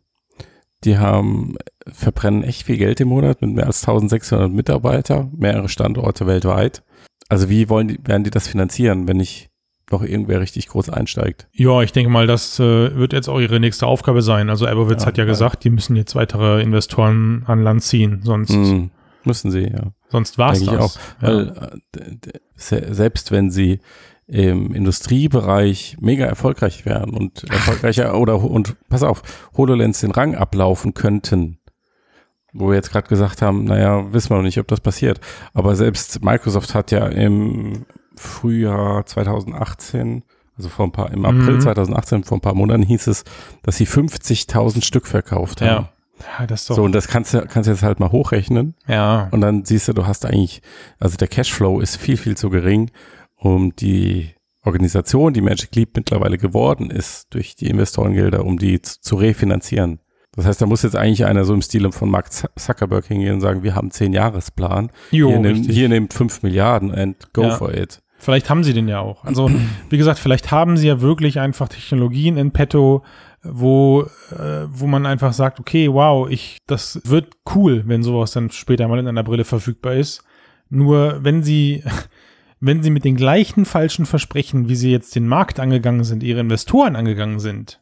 [0.83, 1.57] Die haben,
[1.87, 6.83] verbrennen echt viel Geld im Monat mit mehr als 1600 Mitarbeiter, mehrere Standorte weltweit.
[7.27, 9.49] Also wie wollen die, werden die das finanzieren, wenn nicht
[9.91, 11.47] noch irgendwer richtig groß einsteigt?
[11.51, 14.49] Ja, ich denke mal, das äh, wird jetzt auch ihre nächste Aufgabe sein.
[14.49, 18.21] Also Aberwitz Ja, hat ja weil- gesagt, die müssen jetzt weitere Investoren an Land ziehen,
[18.23, 18.89] sonst, Mm,
[19.25, 19.91] müssen sie, ja.
[20.09, 20.79] sonst Denke ich das.
[20.79, 20.99] auch.
[21.21, 23.79] Weil, äh, selbst wenn sie
[24.27, 29.23] im Industriebereich mega erfolgreich wären und erfolgreicher oder und pass auf,
[29.57, 31.57] HoloLens den Rang ablaufen könnten,
[32.53, 35.19] wo wir jetzt gerade gesagt haben, naja, wissen wir noch nicht, ob das passiert.
[35.53, 37.85] Aber selbst Microsoft hat ja im
[38.19, 40.23] Frühjahr 2018,
[40.57, 41.61] also vor ein paar, im April Mhm.
[41.61, 43.23] 2018, vor ein paar Monaten hieß es,
[43.63, 45.85] dass sie 50.000 Stück verkauft haben.
[46.19, 46.39] Ja.
[46.39, 48.75] ja, das So, und das kannst du, kannst du jetzt halt mal hochrechnen.
[48.87, 50.61] ja, Und dann siehst du, du hast eigentlich,
[50.99, 52.91] also der Cashflow ist viel, viel zu gering,
[53.35, 54.31] um die
[54.65, 59.99] Organisation, die Magic Leap mittlerweile geworden ist, durch die Investorengelder, um die zu, zu refinanzieren.
[60.33, 63.41] Das heißt, da muss jetzt eigentlich einer so im Stile von Mark Zuckerberg hingehen und
[63.41, 64.91] sagen, wir haben einen 10-Jahres-Plan.
[65.11, 65.75] jo, Hier, nimmt, richtig.
[65.75, 67.55] hier nimmt 5 Milliarden and go Ja.
[67.55, 68.01] for it.
[68.19, 69.23] Vielleicht haben sie den ja auch.
[69.23, 69.49] Also,
[69.89, 73.03] wie gesagt, vielleicht haben sie ja wirklich einfach Technologien in petto,
[73.43, 78.51] wo, äh, wo man einfach sagt, okay, wow, ich, das wird cool, wenn sowas dann
[78.51, 80.23] später mal in einer Brille verfügbar ist.
[80.69, 81.83] Nur wenn sie,
[82.59, 86.41] wenn sie mit den gleichen falschen Versprechen, wie sie jetzt den Markt angegangen sind, ihre
[86.41, 87.81] Investoren angegangen sind,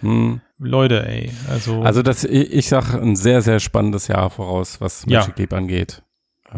[0.00, 0.40] Hm.
[0.58, 5.04] Leute, ey, also, Also das, ich, ich sag ein sehr, sehr spannendes Jahr voraus, was
[5.06, 5.20] Ja.
[5.20, 6.02] Magic Leap angeht.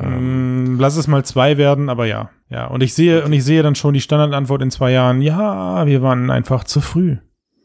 [0.01, 2.30] Ähm, Mm, lass es mal zwei werden, aber ja.
[2.51, 2.66] Ja.
[2.66, 6.03] Und ich sehe, und ich sehe dann schon die Standardantwort in zwei Jahren, ja, wir
[6.03, 7.16] waren einfach zu früh.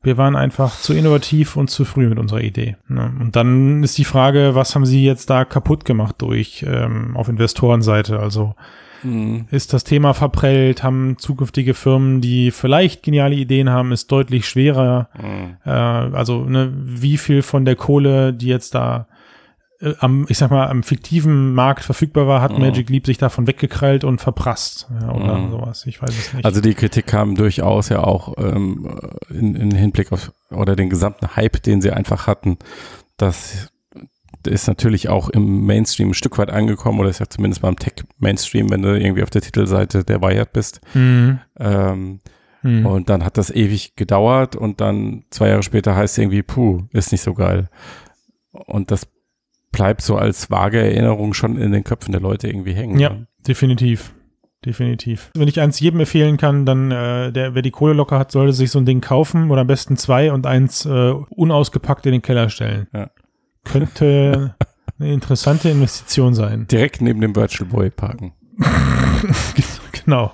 [0.03, 2.77] Wir waren einfach zu innovativ und zu früh mit unserer Idee.
[2.89, 3.11] Ne?
[3.21, 7.31] Und dann ist die Frage, was haben sie jetzt da kaputt gemacht durch ähm, auf
[7.31, 8.21] Investorenseite?
[8.21, 8.55] Also
[9.03, 9.47] mhm.
[9.51, 15.09] ist das Thema verprellt, haben zukünftige Firmen, die vielleicht geniale Ideen haben, ist deutlich schwerer.
[15.19, 15.57] Mhm.
[15.65, 19.07] Äh, also ne, wie viel von der Kohle, die jetzt da
[19.81, 22.61] äh, am, ich sag mal, am fiktiven Markt verfügbar war, hat mhm.
[22.61, 25.51] Magic Leap sich davon weggekrallt und verprasst ja, oder mhm.
[25.51, 25.87] sowas.
[25.87, 26.45] Ich weiß es nicht.
[26.45, 28.99] Also die Kritik kam durchaus ja auch ähm,
[29.31, 32.59] in, in Hinblick auf oder den gesamten Hype, den sie einfach hatten.
[33.17, 33.71] Das
[34.47, 37.79] ist natürlich auch im Mainstream ein Stück weit angekommen oder ist ja zumindest mal im
[37.79, 40.81] Tech-Mainstream, wenn du irgendwie auf der Titelseite der Wired bist.
[40.95, 41.41] Mhm.
[41.59, 42.21] Ähm,
[42.63, 42.87] mhm.
[42.87, 46.83] Und dann hat das ewig gedauert und dann zwei Jahre später heißt es irgendwie, puh,
[46.93, 47.69] ist nicht so geil.
[48.53, 49.07] Und das
[49.75, 52.99] bleibt so als vage Erinnerung schon in den Köpfen der Leute irgendwie hängen.
[52.99, 53.27] Ja, ne?
[53.47, 54.15] definitiv.
[54.65, 55.31] Definitiv.
[55.35, 58.55] Wenn ich eins jedem empfehlen kann, dann äh, der, wer die Kohle locker hat, sollte
[58.55, 62.23] sich so ein Ding kaufen oder am besten zwei und eins äh, unausgepackt in den
[62.23, 62.87] Keller stellen.
[62.95, 63.11] Ja.
[63.65, 64.55] Könnte
[64.99, 66.67] eine interessante Investition sein.
[66.71, 68.33] Direkt neben dem Virtual Boy parken.
[70.05, 70.33] genau.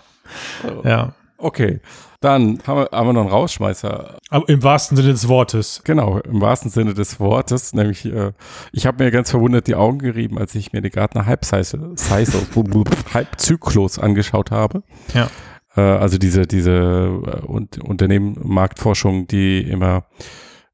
[0.64, 0.86] Oh.
[0.86, 1.14] Ja.
[1.38, 1.80] Okay.
[2.20, 4.18] Dann haben wir, haben wir noch einen Rausschmeißer.
[4.28, 5.80] Aber im wahrsten Sinne des Wortes.
[5.84, 7.72] Genau, im wahrsten Sinne des Wortes.
[7.72, 8.32] Nämlich, äh,
[8.72, 11.88] ich habe mir ganz verwundert die Augen gerieben, als ich mir die Gartner Hype-Zyklus
[14.02, 14.82] angeschaut habe.
[15.14, 15.30] Ja.
[15.76, 20.04] Äh, also diese, diese äh, Unternehmen, Marktforschung, die immer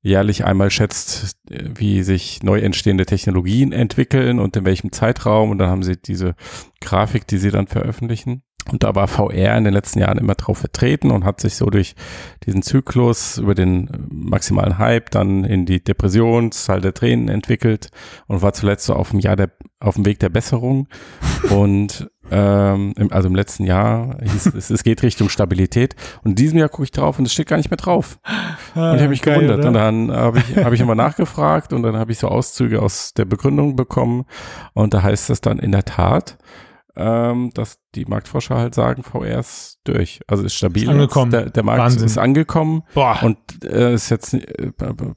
[0.03, 5.51] jährlich einmal schätzt, wie sich neu entstehende Technologien entwickeln und in welchem Zeitraum.
[5.51, 6.35] Und dann haben sie diese
[6.81, 8.43] Grafik, die sie dann veröffentlichen.
[8.71, 11.67] Und da war VR in den letzten Jahren immer drauf vertreten und hat sich so
[11.67, 11.95] durch
[12.45, 17.91] diesen Zyklus über den maximalen Hype dann in die Depressionszahl der Tränen entwickelt
[18.27, 19.51] und war zuletzt so auf dem Jahr der,
[19.81, 20.89] auf dem Weg der Besserung.
[21.51, 25.95] und ähm, im, also im letzten Jahr hieß es, es geht Richtung Stabilität.
[26.25, 28.19] Und in diesem Jahr gucke ich drauf und es steht gar nicht mehr drauf.
[28.75, 29.61] Ah, und ich habe mich geil, gewundert.
[29.61, 29.69] Oder?
[29.69, 33.15] Und dann habe ich, hab ich immer nachgefragt und dann habe ich so Auszüge aus
[33.15, 34.25] der Begründung bekommen.
[34.73, 36.39] Und da heißt es dann in der Tat,
[36.97, 40.21] ähm, dass die Marktforscher halt sagen, VR ist durch.
[40.27, 40.85] Also ist stabil.
[40.85, 41.31] Ist angekommen.
[41.31, 42.05] Der, der Markt Wahnsinn.
[42.05, 42.83] ist angekommen.
[42.95, 43.19] Boah.
[43.23, 44.73] Und äh, ist jetzt äh,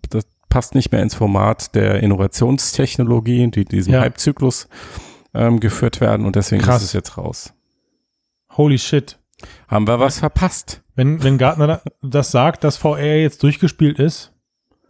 [0.10, 4.02] das passt nicht mehr ins Format der Innovationstechnologien, die diesen ja.
[4.02, 4.68] Hype-Zyklus
[5.34, 6.78] ähm, geführt werden und deswegen Krass.
[6.78, 7.54] ist es jetzt raus.
[8.58, 9.20] Holy shit.
[9.68, 10.82] Haben wir was verpasst?
[10.96, 14.34] Wenn, wenn Gartner das sagt, dass VR jetzt durchgespielt ist,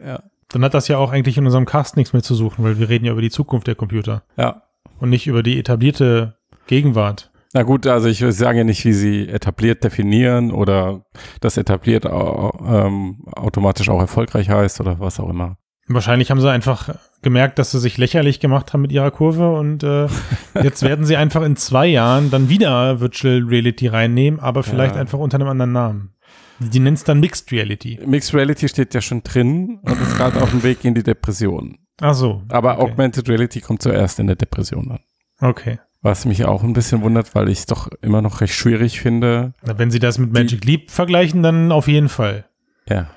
[0.04, 0.22] ja.
[0.48, 2.88] dann hat das ja auch eigentlich in unserem Cast nichts mehr zu suchen, weil wir
[2.88, 4.24] reden ja über die Zukunft der Computer.
[4.36, 4.62] Ja.
[4.98, 6.39] Und nicht über die etablierte
[6.70, 7.32] Gegenwart.
[7.52, 11.04] Na gut, also ich sage ja nicht, wie sie etabliert definieren oder
[11.40, 15.56] das etabliert ähm, automatisch auch erfolgreich heißt oder was auch immer.
[15.88, 19.82] Wahrscheinlich haben sie einfach gemerkt, dass sie sich lächerlich gemacht haben mit ihrer Kurve und
[19.82, 20.06] äh,
[20.62, 25.00] jetzt werden sie einfach in zwei Jahren dann wieder Virtual Reality reinnehmen, aber vielleicht ja.
[25.00, 26.14] einfach unter einem anderen Namen.
[26.60, 27.98] Die nennen es dann Mixed Reality.
[28.06, 31.78] Mixed Reality steht ja schon drin und ist gerade auf dem Weg in die Depression.
[32.00, 32.44] Ach so.
[32.48, 32.92] Aber okay.
[32.92, 35.00] Augmented Reality kommt zuerst in der Depression an.
[35.40, 35.80] Okay.
[36.02, 39.52] Was mich auch ein bisschen wundert, weil ich es doch immer noch recht schwierig finde.
[39.62, 42.46] Na, wenn Sie das mit Magic Leap vergleichen, dann auf jeden Fall.
[42.88, 43.10] Ja.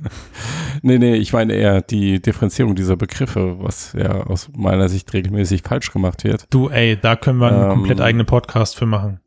[0.82, 5.62] nee, nee, ich meine eher die Differenzierung dieser Begriffe, was ja aus meiner Sicht regelmäßig
[5.62, 6.46] falsch gemacht wird.
[6.50, 9.20] Du, ey, da können wir einen ähm, komplett eigenen Podcast für machen.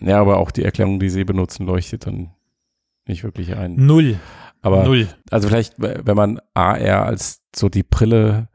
[0.00, 2.30] Ja, aber auch die Erklärung, die Sie benutzen, leuchtet dann
[3.06, 3.74] nicht wirklich ein.
[3.76, 4.18] Null.
[4.62, 5.08] Aber, Null.
[5.30, 8.49] also vielleicht, wenn man AR als so die Brille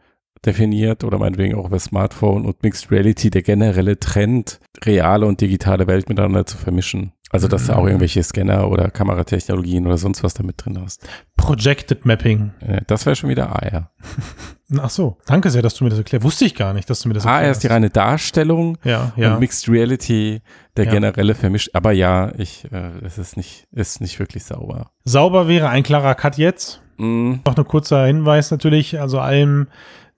[0.45, 5.87] definiert oder meinetwegen auch über Smartphone und Mixed Reality, der generelle Trend, reale und digitale
[5.87, 7.13] Welt miteinander zu vermischen.
[7.31, 7.87] Also, dass du auch mhm.
[7.87, 11.05] irgendwelche Scanner oder Kameratechnologien oder sonst was damit drin hast.
[11.35, 12.51] Projected Mapping.
[12.87, 13.91] Das wäre schon wieder AR.
[14.79, 16.23] Ach so, danke sehr, dass du mir das erklärst.
[16.23, 17.45] Wusste ich gar nicht, dass du mir das erklärst.
[17.45, 19.33] AR ist die reine Darstellung ja, ja.
[19.33, 20.41] und Mixed Reality
[20.77, 20.91] der ja.
[20.91, 21.71] generelle vermischt.
[21.73, 24.91] Aber ja, ich, äh, es ist nicht, ist nicht wirklich sauber.
[25.03, 26.81] Sauber wäre ein klarer Cut jetzt.
[26.97, 27.35] Mm.
[27.45, 29.67] Noch ein kurzer Hinweis natürlich, also allem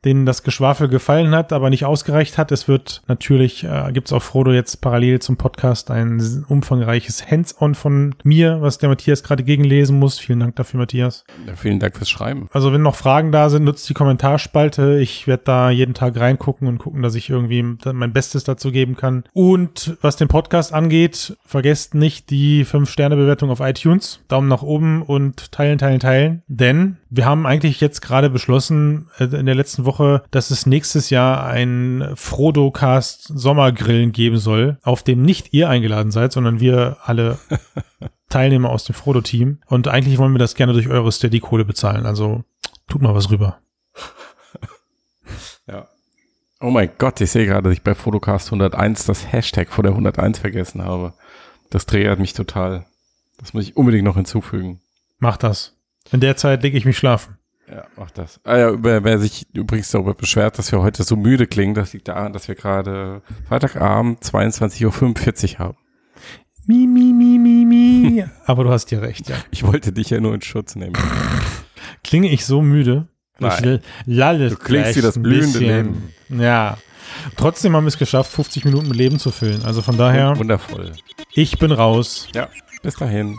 [0.05, 2.51] denen das Geschwafel gefallen hat, aber nicht ausgereicht hat.
[2.51, 7.75] Es wird natürlich, äh, gibt es auf Frodo jetzt parallel zum Podcast ein umfangreiches Hands-on
[7.75, 10.19] von mir, was der Matthias gerade gegenlesen muss.
[10.19, 11.25] Vielen Dank dafür, Matthias.
[11.45, 12.47] Ja, vielen Dank fürs Schreiben.
[12.51, 14.99] Also wenn noch Fragen da sind, nutzt die Kommentarspalte.
[14.99, 18.95] Ich werde da jeden Tag reingucken und gucken, dass ich irgendwie mein Bestes dazu geben
[18.95, 19.23] kann.
[19.33, 24.19] Und was den Podcast angeht, vergesst nicht die 5-Sterne-Bewertung auf iTunes.
[24.27, 26.43] Daumen nach oben und teilen, teilen, teilen.
[26.47, 29.96] Denn wir haben eigentlich jetzt gerade beschlossen, äh, in der letzten Woche,
[30.31, 36.31] dass es nächstes Jahr ein Frodo-Cast Sommergrillen geben soll, auf dem nicht ihr eingeladen seid,
[36.31, 37.39] sondern wir alle
[38.29, 39.59] Teilnehmer aus dem Frodo-Team.
[39.67, 42.05] Und eigentlich wollen wir das gerne durch eure Steady-Kohle bezahlen.
[42.05, 42.43] Also
[42.87, 43.59] tut mal was rüber.
[45.67, 45.87] ja.
[46.59, 49.91] Oh mein Gott, ich sehe gerade, dass ich bei Fotocast 101 das Hashtag vor der
[49.91, 51.13] 101 vergessen habe.
[51.69, 52.85] Das triggert mich total.
[53.37, 54.81] Das muss ich unbedingt noch hinzufügen.
[55.19, 55.75] Mach das.
[56.11, 57.37] In der Zeit lege ich mich schlafen.
[57.69, 58.39] Ja, mach das.
[58.45, 61.93] Ah ja, wer, wer sich übrigens darüber beschwert, dass wir heute so müde klingen, das
[61.93, 65.77] liegt daran, dass wir gerade Freitagabend 22.45 Uhr haben.
[66.65, 68.25] Mi, mi, mi, mi, mi.
[68.45, 69.35] Aber du hast ja recht, ja.
[69.51, 70.97] Ich wollte dich ja nur in Schutz nehmen.
[72.03, 73.07] Klinge ich so müde?
[73.39, 73.81] Nein.
[73.81, 76.13] Ich lalle Du klingst wie das blühende Leben.
[76.29, 76.77] Ja.
[77.35, 79.63] Trotzdem haben wir es geschafft, 50 Minuten mit Leben zu füllen.
[79.63, 80.91] Also von daher, Wundervoll.
[81.33, 82.27] ich bin raus.
[82.33, 82.49] Ja,
[82.81, 83.37] bis dahin.